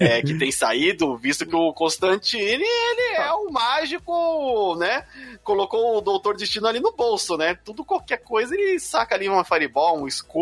[0.00, 5.04] É, que tem saído, visto que o Constantine, ele é o mágico, né?
[5.44, 7.56] Colocou o Doutor Destino ali no bolso, né?
[7.64, 10.39] Tudo, qualquer coisa, ele saca ali uma Fireball, um escudo,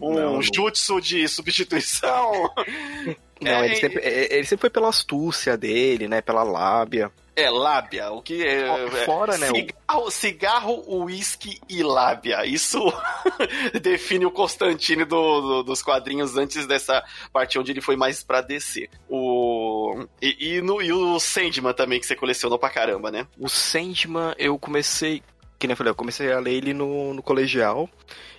[0.00, 2.32] um Não, jutsu de substituição.
[3.40, 7.10] Não, É, ele, sempre, é- ele sempre foi pela astúcia dele, né, pela lábia.
[7.36, 8.64] É, lábia, o que é...
[9.04, 12.46] Fora, né, o- Cigarro, cigarro, uísque e lábia.
[12.46, 12.78] Isso
[13.82, 18.40] define o Constantine do- do- dos quadrinhos antes dessa parte onde ele foi mais pra
[18.40, 18.88] descer.
[19.08, 20.06] O...
[20.22, 23.26] E, e no, e o Sandman também, que você colecionou pra caramba, né?
[23.38, 25.20] O Sandman, eu comecei.
[25.64, 27.88] Que nem eu falei, eu comecei a ler ele no, no colegial.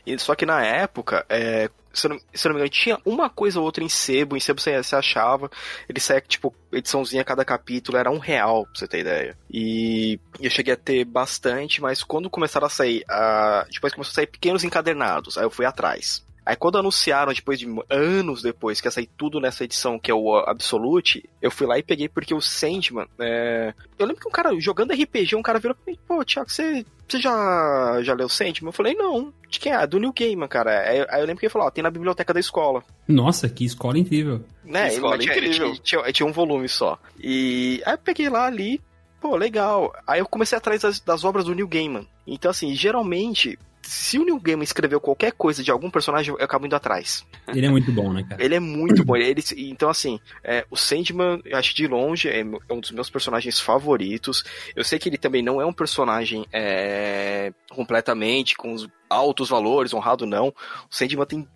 [0.06, 3.00] E, só que na época, é, se, eu não, se eu não me engano, tinha
[3.04, 4.38] uma coisa ou outra em sebo.
[4.38, 5.50] Em sebo você, você achava.
[5.90, 9.36] Ele saía, tipo, ediçãozinha a cada capítulo, era um real, pra você ter ideia.
[9.50, 13.04] E eu cheguei a ter bastante, mas quando começaram a sair.
[13.10, 16.24] A, depois começou a sair pequenos encadernados, aí eu fui atrás.
[16.46, 20.14] Aí quando anunciaram, depois de anos depois, que ia sair tudo nessa edição, que é
[20.14, 23.74] o Absolute, eu fui lá e peguei porque o Sandman, é...
[23.98, 26.86] Eu lembro que um cara, jogando RPG, um cara virou pra mim, pô, Thiago, você,
[27.08, 28.70] você já, já leu Sandman?
[28.70, 29.34] Eu falei, não.
[29.50, 29.88] De quem é?
[29.88, 30.82] Do New Gaiman, cara.
[30.88, 32.84] Aí, eu lembro que ele falou, ó, tem na biblioteca da escola.
[33.08, 34.44] Nossa, que escola incrível.
[34.64, 34.90] Né?
[34.90, 35.72] Que escola tinha, incrível.
[35.74, 37.00] tinha, tinha- tinha um volume só.
[37.20, 38.80] E aí eu peguei lá ali,
[39.22, 39.94] pô, legal.
[40.06, 42.08] Aí eu comecei atrás das, das obras do Neil Gaiman.
[42.28, 46.66] Então, assim, geralmente, se o Neil Gaiman escreveu qualquer coisa de algum personagem, eu acabo
[46.66, 47.26] indo atrás.
[47.48, 48.44] Ele é muito bom, né, cara?
[48.44, 49.16] Ele é muito bom.
[49.16, 53.10] Ele, então, assim, é, o Sandman, eu acho de longe, é, é um dos meus
[53.10, 54.44] personagens favoritos.
[54.76, 59.94] Eu sei que ele também não é um personagem é, completamente com os altos valores,
[59.94, 60.48] honrado não.
[60.48, 60.54] O
[60.90, 61.48] Sandman tem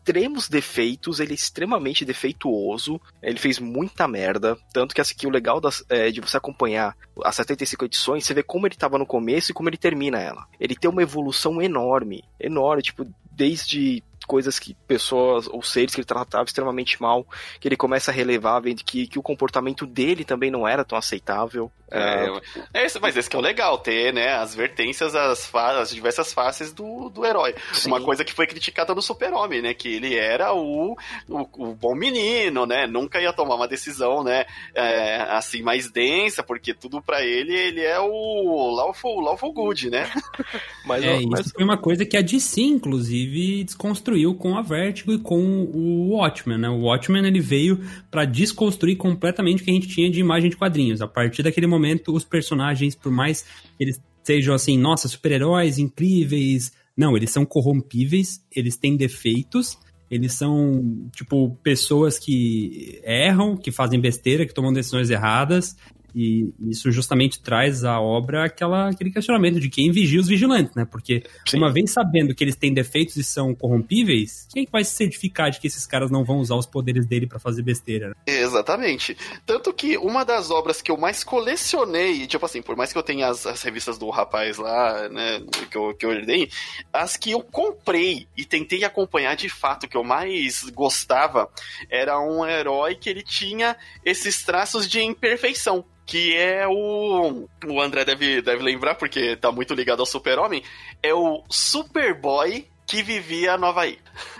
[0.00, 5.30] extremos defeitos, ele é extremamente defeituoso, ele fez muita merda, tanto que, assim, que o
[5.30, 9.06] legal das, é, de você acompanhar as 75 edições, você vê como ele tava no
[9.06, 10.46] começo e como ele termina ela.
[10.58, 16.06] Ele tem uma evolução enorme, enorme, tipo, desde coisas que pessoas ou seres que ele
[16.06, 17.26] tratava extremamente mal,
[17.58, 20.96] que ele começa a relevar, vendo que, que o comportamento dele também não era tão
[20.96, 21.68] aceitável.
[21.92, 22.28] É,
[22.72, 26.32] é, esse, mas esse que é o legal, ter, né, as vertências, as, as diversas
[26.32, 27.56] faces do, do herói.
[27.72, 27.88] Sim.
[27.88, 30.96] Uma coisa que foi criticada no Super-Homem, né, que ele era o,
[31.28, 36.44] o, o, bom menino, né, nunca ia tomar uma decisão, né, é, assim, mais densa,
[36.44, 40.08] porque tudo para ele, ele é o lawful, lawful good, né.
[40.86, 41.40] mas, é, mas...
[41.40, 46.10] isso foi uma coisa que a DC, inclusive, desconstruiu com a Vertigo e com o
[46.10, 50.20] Watchmen, né, o Watchmen, ele veio para desconstruir completamente o que a gente tinha de
[50.20, 53.44] imagem de quadrinhos, a partir daquele momento os personagens, por mais
[53.78, 59.78] eles sejam assim, nossa, super-heróis incríveis, não, eles são corrompíveis, eles têm defeitos,
[60.10, 65.76] eles são, tipo, pessoas que erram, que fazem besteira, que tomam decisões erradas,
[66.14, 70.84] e isso justamente traz à obra aquela, aquele questionamento de quem vigia os vigilantes, né?
[70.84, 71.58] Porque Sim.
[71.58, 75.60] uma vez sabendo que eles têm defeitos e são corrompíveis, quem vai se certificar de
[75.60, 78.08] que esses caras não vão usar os poderes dele para fazer besteira?
[78.08, 78.14] Né?
[78.26, 79.16] Exatamente.
[79.46, 83.02] Tanto que uma das obras que eu mais colecionei, tipo assim, por mais que eu
[83.02, 86.50] tenha as, as revistas do rapaz lá, né, que eu, que eu herdei,
[86.92, 91.50] as que eu comprei e tentei acompanhar de fato, que eu mais gostava,
[91.88, 97.48] era um herói que ele tinha esses traços de imperfeição que é o.
[97.64, 100.60] O André deve, deve lembrar, porque tá muito ligado ao Super-Homem.
[101.00, 103.96] É o Superboy que vivia no Havaí.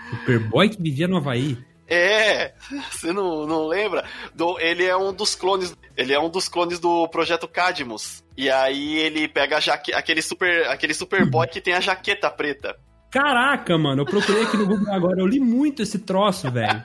[0.09, 1.57] Superboy que vivia no Havaí?
[1.87, 2.51] É,
[2.91, 4.03] você não, não lembra?
[4.35, 5.73] Do, ele é um dos clones.
[5.95, 8.21] Ele é um dos clones do projeto Cadmus.
[8.35, 12.77] E aí ele pega jaque, aquele super aquele Superboy que tem a jaqueta preta.
[13.11, 16.81] Caraca, mano, eu procurei aqui no Google agora, eu li muito esse troço, velho.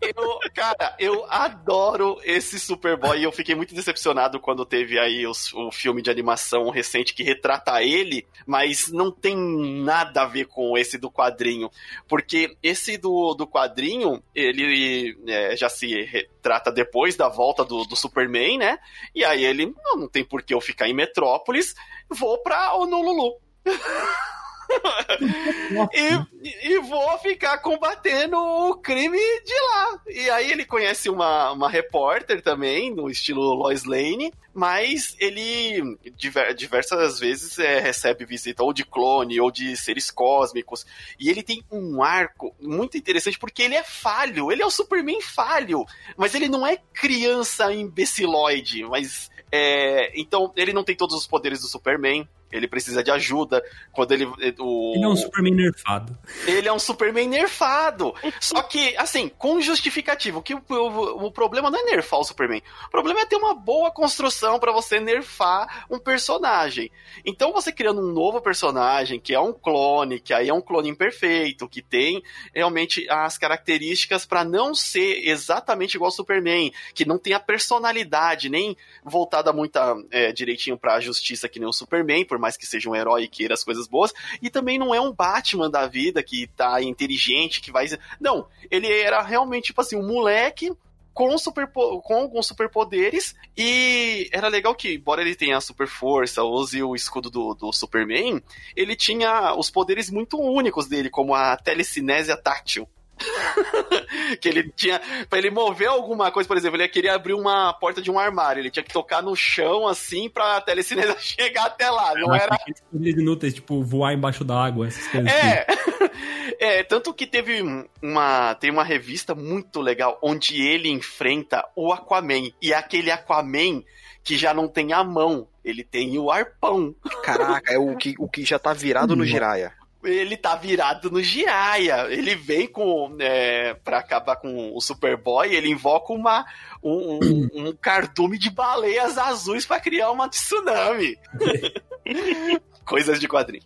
[0.00, 5.52] eu, cara, eu adoro esse Superboy e eu fiquei muito decepcionado quando teve aí os,
[5.52, 10.78] o filme de animação recente que retrata ele, mas não tem nada a ver com
[10.78, 11.68] esse do quadrinho.
[12.06, 17.96] Porque esse do, do quadrinho, ele é, já se retrata depois da volta do, do
[17.96, 18.78] Superman, né?
[19.12, 21.74] E aí ele, não, não tem por que eu ficar em Metrópolis,
[22.08, 23.40] vou pra Honolulu.
[25.92, 30.00] e, e, vou ficar combatendo o crime de lá.
[30.08, 36.54] E aí ele conhece uma, uma repórter também, no estilo Lois Lane, mas ele diver,
[36.54, 40.84] diversas vezes é, recebe visita ou de clone ou de seres cósmicos.
[41.18, 45.20] E ele tem um arco muito interessante porque ele é falho, ele é o Superman
[45.20, 45.84] falho,
[46.16, 51.60] mas ele não é criança imbeciloide, mas é, então, ele não tem todos os poderes
[51.60, 52.26] do Superman.
[52.52, 53.62] Ele precisa de ajuda.
[53.90, 54.26] Quando ele.
[54.58, 56.18] O, ele é um Superman nerfado.
[56.46, 58.14] Ele é um Superman nerfado.
[58.40, 60.42] Só que, assim, com justificativo.
[60.42, 62.62] Que o, o, o, problema não é nerfar o Superman.
[62.86, 66.90] O problema é ter uma boa construção para você nerfar um personagem.
[67.24, 70.90] Então, você criando um novo personagem, que é um clone, que aí é um clone
[70.90, 72.22] imperfeito, que tem
[72.54, 78.48] realmente as características para não ser exatamente igual ao Superman, que não tem a personalidade,
[78.48, 79.78] nem voltada muito
[80.10, 83.28] é, direitinho pra justiça que nem o Superman, por mais que seja um herói e
[83.28, 84.12] queira as coisas boas,
[84.42, 87.86] e também não é um Batman da vida que tá inteligente, que vai.
[88.20, 90.70] Não, ele era realmente, tipo assim, um moleque
[91.14, 93.34] com, super, com alguns superpoderes.
[93.56, 98.42] E era legal que, embora ele tenha super força, use o escudo do, do Superman,
[98.74, 102.88] ele tinha os poderes muito únicos dele, como a telecinésia tátil.
[104.40, 105.00] que ele tinha.
[105.28, 108.60] Pra ele mover alguma coisa, por exemplo, ele queria abrir uma porta de um armário,
[108.60, 112.14] ele tinha que tocar no chão assim pra telecinesa chegar até lá.
[112.14, 112.58] Não era.
[112.92, 115.30] inúteis, tipo, voar embaixo da água, essas coisas.
[115.30, 115.66] É.
[115.68, 116.10] Assim.
[116.58, 117.62] é, tanto que teve
[118.02, 118.54] uma.
[118.54, 122.50] Tem uma revista muito legal onde ele enfrenta o Aquaman.
[122.60, 123.82] E aquele Aquaman
[124.24, 126.94] que já não tem a mão, ele tem o arpão.
[127.24, 129.72] Caraca, é o que, o que já tá virado no Jiraya
[130.02, 132.06] ele tá virado no Jiraya.
[132.10, 133.16] Ele vem com.
[133.20, 136.44] É, pra acabar com o Superboy, ele invoca uma,
[136.82, 141.16] um, um, um cardume de baleias azuis para criar uma tsunami.
[142.84, 143.64] Coisas de quadrinho.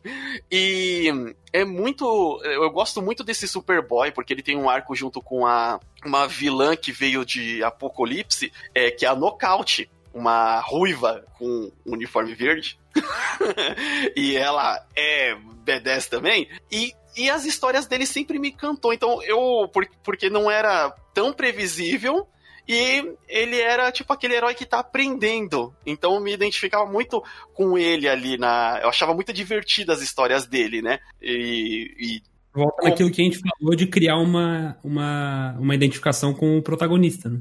[0.50, 1.10] E
[1.52, 2.40] é muito.
[2.44, 6.76] Eu gosto muito desse Superboy, porque ele tem um arco junto com a, uma vilã
[6.76, 12.78] que veio de Apocalipse, é, que é a Nocaute uma ruiva com um uniforme verde.
[14.16, 16.48] e ela é B10 também.
[16.70, 18.92] E, e as histórias dele sempre me encantou.
[18.92, 19.70] Então eu.
[20.02, 22.26] Porque não era tão previsível.
[22.68, 25.72] E ele era tipo aquele herói que tá aprendendo.
[25.84, 27.22] Então eu me identificava muito
[27.54, 28.80] com ele ali na.
[28.82, 30.98] Eu achava muito divertidas as histórias dele, né?
[31.22, 32.22] E, e
[32.56, 37.28] Volta naquilo que a gente falou de criar uma, uma, uma identificação com o protagonista,
[37.28, 37.40] né?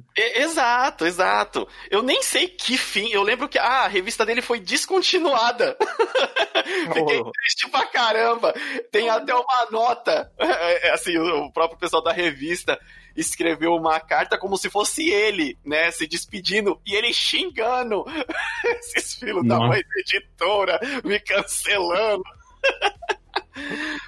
[0.56, 1.68] Exato, exato.
[1.90, 3.10] Eu nem sei que fim.
[3.12, 5.78] Eu lembro que ah, a revista dele foi descontinuada.
[6.94, 7.32] Fiquei oh.
[7.32, 8.54] triste pra caramba.
[8.92, 10.32] Tem até uma nota.
[10.66, 12.80] É, assim, o próprio pessoal da revista
[13.16, 15.92] escreveu uma carta como se fosse ele, né?
[15.92, 18.04] Se despedindo e ele xingando
[18.66, 22.24] esses filhos da mãe da editora, me cancelando.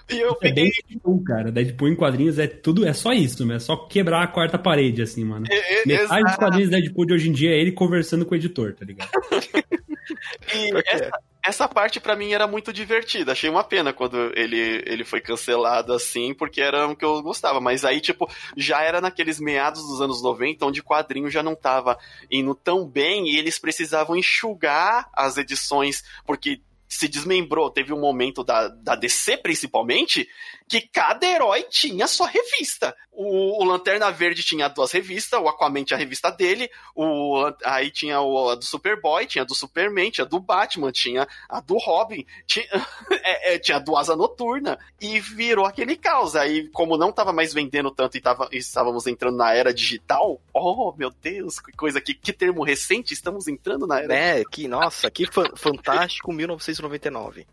[0.09, 0.71] E eu é peguei...
[0.87, 1.51] Deadpool, cara.
[1.51, 3.55] Deadpool em quadrinhos é tudo, é só isso, né?
[3.55, 5.45] É só quebrar a quarta parede, assim, mano.
[5.49, 8.37] É, é, Metade dos quadrinhos Deadpool de hoje em dia é ele conversando com o
[8.37, 9.09] editor, tá ligado?
[10.53, 11.11] e essa,
[11.43, 13.31] essa, parte para mim era muito divertida.
[13.31, 17.59] Achei uma pena quando ele, ele foi cancelado assim, porque era o que eu gostava.
[17.59, 21.97] Mas aí, tipo, já era naqueles meados dos anos 90, onde quadrinho já não tava
[22.31, 27.69] indo tão bem e eles precisavam enxugar as edições, porque se desmembrou.
[27.69, 30.27] Teve um momento da, da DC, principalmente,
[30.67, 32.95] que cada herói tinha sua revista.
[33.11, 37.89] O, o, Lanterna Verde tinha duas revistas, o Aquaman tinha a revista dele, o, aí
[37.89, 41.59] tinha o, a do Superboy, tinha a do Superman, tinha a do Batman, tinha a
[41.59, 42.67] do Robin, tinha,
[43.23, 46.35] é, é, tinha a do Asa Noturna, e virou aquele caos.
[46.35, 50.93] Aí, como não estava mais vendendo tanto e, tava, estávamos entrando na era digital, oh
[50.95, 54.13] meu Deus, que coisa, que, que termo recente, estamos entrando na era.
[54.13, 57.47] É, que nossa, que fantástico 1999.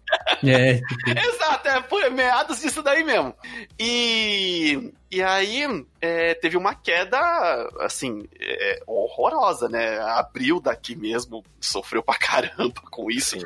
[0.45, 0.81] É.
[1.29, 3.35] Exato, é, foi meados disso daí mesmo.
[3.79, 5.63] E, e aí
[6.01, 7.19] é, teve uma queda,
[7.79, 9.99] assim, é, horrorosa, né?
[10.01, 13.37] Abril daqui mesmo sofreu pra caramba com isso.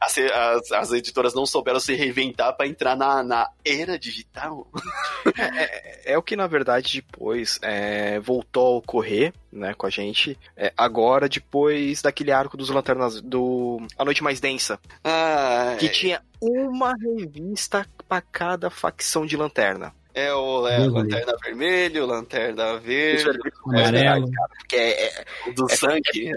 [0.00, 4.66] As, as, as, editoras não souberam se reinventar para entrar na, na era digital.
[5.36, 9.90] É, é, é, o que, na verdade, depois é, voltou a ocorrer né, com a
[9.90, 10.38] gente.
[10.56, 14.80] É, agora, depois daquele arco dos Lanternas do A Noite Mais Densa.
[15.04, 19.92] Ah, que tinha uma revista para cada facção de lanterna.
[20.18, 24.28] É o é, Lanterna Vermelho, Lanterna Verde, Amarelo.
[24.68, 26.32] que é, é, do é, sangue.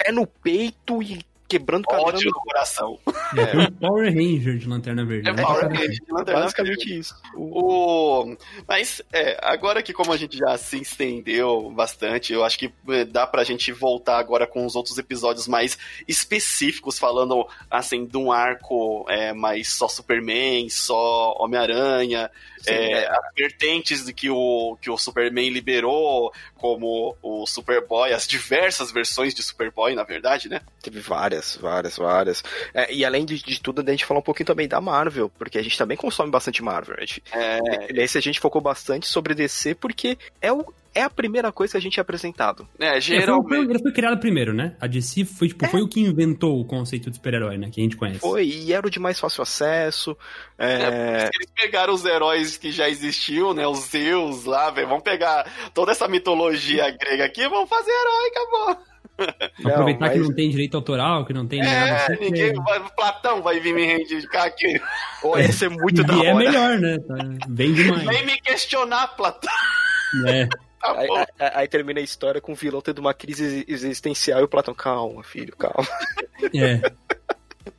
[0.00, 2.96] É, é, no peito e quebrando Ódio no coração.
[3.36, 5.28] É um Power Ranger de Lanterna Verde.
[5.28, 5.42] É né?
[5.42, 6.98] Power Ranger de Lanterna Basicamente Verde.
[6.98, 7.14] isso.
[7.34, 8.36] O...
[8.66, 13.04] Mas, é, agora que como a gente já se estendeu bastante, eu acho que é,
[13.04, 18.32] dá pra gente voltar agora com os outros episódios mais específicos, falando, assim, de um
[18.32, 22.30] arco é, mais só Superman, só Homem-Aranha,
[22.66, 26.32] é, é, as vertentes que o, que o Superman liberou,
[26.64, 30.62] como o Superboy, as diversas versões de Superboy, na verdade, né?
[30.82, 32.42] Teve várias, várias, várias.
[32.72, 35.58] É, e além de, de, tudo, a gente falou um pouquinho também da Marvel, porque
[35.58, 36.96] a gente também consome bastante Marvel.
[36.96, 37.92] A gente, é...
[37.92, 40.64] Nesse a gente focou bastante sobre DC, porque é o,
[40.94, 42.68] é a primeira coisa que a gente é apresentado.
[42.78, 43.52] É, geralmente.
[43.52, 44.76] É, foi, ele foi criado primeiro, né?
[44.80, 45.68] A DC foi, tipo, é.
[45.68, 47.70] foi o que inventou o conceito de super-herói, né?
[47.70, 48.20] Que a gente conhece.
[48.20, 50.16] Foi, e era o de mais fácil acesso.
[50.58, 50.72] É...
[50.72, 53.66] é eles pegaram os heróis que já existiam, né?
[53.66, 54.88] Os Zeus lá, velho.
[54.88, 58.94] Vamos pegar toda essa mitologia grega aqui e vamos fazer herói, acabou.
[59.60, 60.12] Não, aproveitar mas...
[60.12, 62.18] que não tem direito autoral, que não tem é, nada.
[62.20, 64.80] Ninguém vai, Platão vai vir me reivindicar aqui.
[65.22, 66.28] Pô, ia ser muito e da hora.
[66.28, 66.98] é melhor, né?
[66.98, 67.14] Tá
[67.48, 68.04] bem demais.
[68.04, 69.52] Vem me questionar, Platão.
[70.26, 70.48] É.
[70.84, 71.08] Tá aí,
[71.38, 74.74] aí, aí, termina a história com o vilão tendo uma crise existencial e o Platão,
[74.74, 75.88] calma, filho, calma.
[76.54, 76.80] É.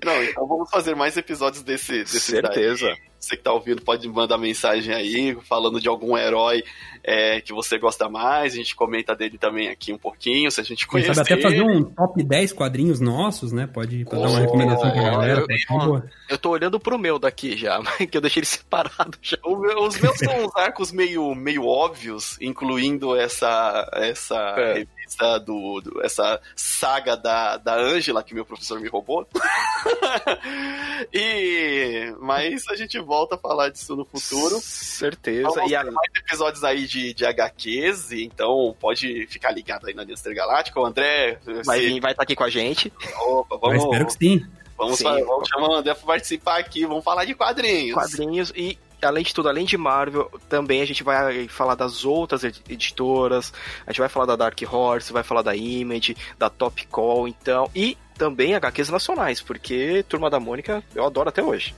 [0.03, 1.99] Não, então vamos fazer mais episódios desse.
[1.99, 2.87] desse Certeza.
[2.87, 2.97] Daí.
[3.19, 6.63] Você que tá ouvindo pode mandar mensagem aí, falando de algum herói
[7.07, 8.53] é, que você gosta mais.
[8.53, 11.13] A gente comenta dele também aqui um pouquinho, se a gente conhecer.
[11.13, 13.67] Sabe até fazer um top 10 quadrinhos nossos, né?
[13.67, 15.45] Pode oh, dar uma recomendação pra galera.
[15.69, 17.79] Eu, eu tô olhando pro meu daqui já,
[18.09, 19.37] que eu deixei ele separado já.
[19.45, 26.01] Os meus são uns arcos meio, meio óbvios, incluindo essa, essa é essa, do, do,
[26.03, 29.27] essa saga da, da Angela que meu professor me roubou.
[31.13, 34.59] e, mas a gente volta a falar disso no futuro.
[34.61, 35.49] Certeza.
[35.49, 35.83] Vamos e a...
[35.83, 40.79] mais episódios aí de, de HQs, então pode ficar ligado aí na Aliança Galáctica.
[40.79, 41.99] O André vai, se...
[41.99, 42.91] vai estar tá aqui com a gente.
[43.19, 43.83] Opa, vamos.
[43.83, 44.45] Eu espero que sim.
[44.77, 45.03] Vamos, sim.
[45.03, 47.93] vamos chamar o André para participar aqui, vamos falar de quadrinhos.
[47.93, 52.43] Quadrinhos e além de tudo, além de Marvel, também a gente vai falar das outras
[52.43, 53.53] editoras,
[53.85, 57.69] a gente vai falar da Dark Horse, vai falar da Image, da Top Call, então,
[57.75, 61.75] e também HQs nacionais, porque Turma da Mônica eu adoro até hoje.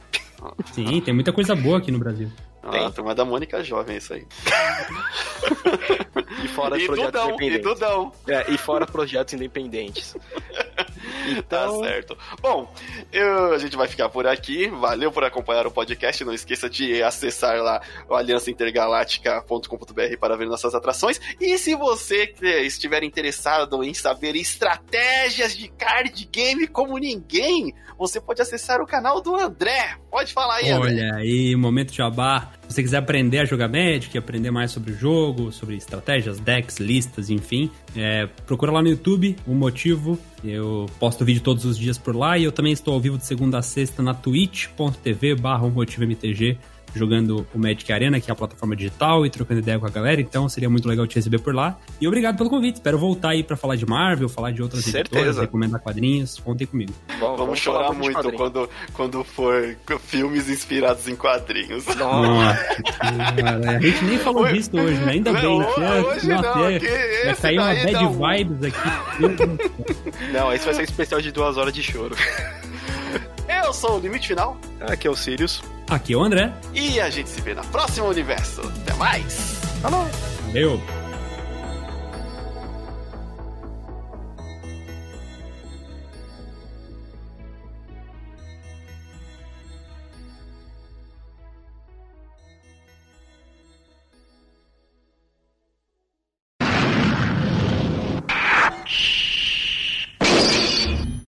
[0.72, 2.32] Sim, tem muita coisa boa aqui no Brasil.
[2.64, 4.26] Ah, a turma da Mônica jovem, é isso aí.
[6.44, 7.64] E fora E projetos Dudão, e independentes.
[7.64, 8.12] Dudão.
[8.28, 10.16] É, e fora projetos independentes.
[11.38, 12.18] Então, Tá certo.
[12.42, 12.72] Bom,
[13.12, 14.68] eu- a gente vai ficar por aqui.
[14.70, 16.24] Valeu por acompanhar o podcast.
[16.24, 21.20] Não esqueça de acessar lá o aliançaintergaláctica.com.br para ver nossas atrações.
[21.40, 22.34] E se você
[22.66, 29.22] estiver interessado em saber estratégias de card game como ninguém, você pode acessar o canal
[29.22, 29.98] do André.
[30.10, 30.92] Pode falar aí, André.
[30.92, 32.52] Olha aí, momento jabá.
[32.68, 36.80] Se você quiser aprender a jogar Magic, aprender mais sobre o jogo, sobre estratégias, decks,
[36.80, 40.20] listas, enfim, é, procura lá no YouTube o motivo.
[40.44, 43.26] Eu posto vídeo todos os dias por lá e eu também estou ao vivo de
[43.26, 45.66] segunda a sexta na twitch.tv barra
[46.98, 50.20] jogando o Magic Arena, que é a plataforma digital, e trocando ideia com a galera,
[50.20, 51.78] então seria muito legal te receber por lá.
[52.02, 55.00] E obrigado pelo convite, espero voltar aí pra falar de Marvel, falar de outras Certeza.
[55.00, 56.92] editoras, recomendar quadrinhos, contem comigo.
[57.20, 61.86] bom, Vamos, falar chorar muito quando, quando for filmes inspirados em quadrinhos.
[61.96, 62.60] Nossa,
[63.70, 64.54] a gente nem falou Oi.
[64.54, 65.12] disso hoje, né?
[65.14, 66.02] Ainda Não, bem, né?
[66.02, 70.32] hoje Nossa, não, é- que vai esse cair uma bad um- vibes aqui.
[70.34, 72.16] Não, esse vai ser um especial de duas horas de choro.
[73.68, 75.62] Eu sou o Limite Final Aqui é o Sirius.
[75.90, 76.54] Aqui é o André.
[76.74, 78.62] e a gente se vê na próxima universo.
[78.62, 79.34] Até mais!
[79.82, 80.08] Falou!
[80.46, 80.97] Valeu!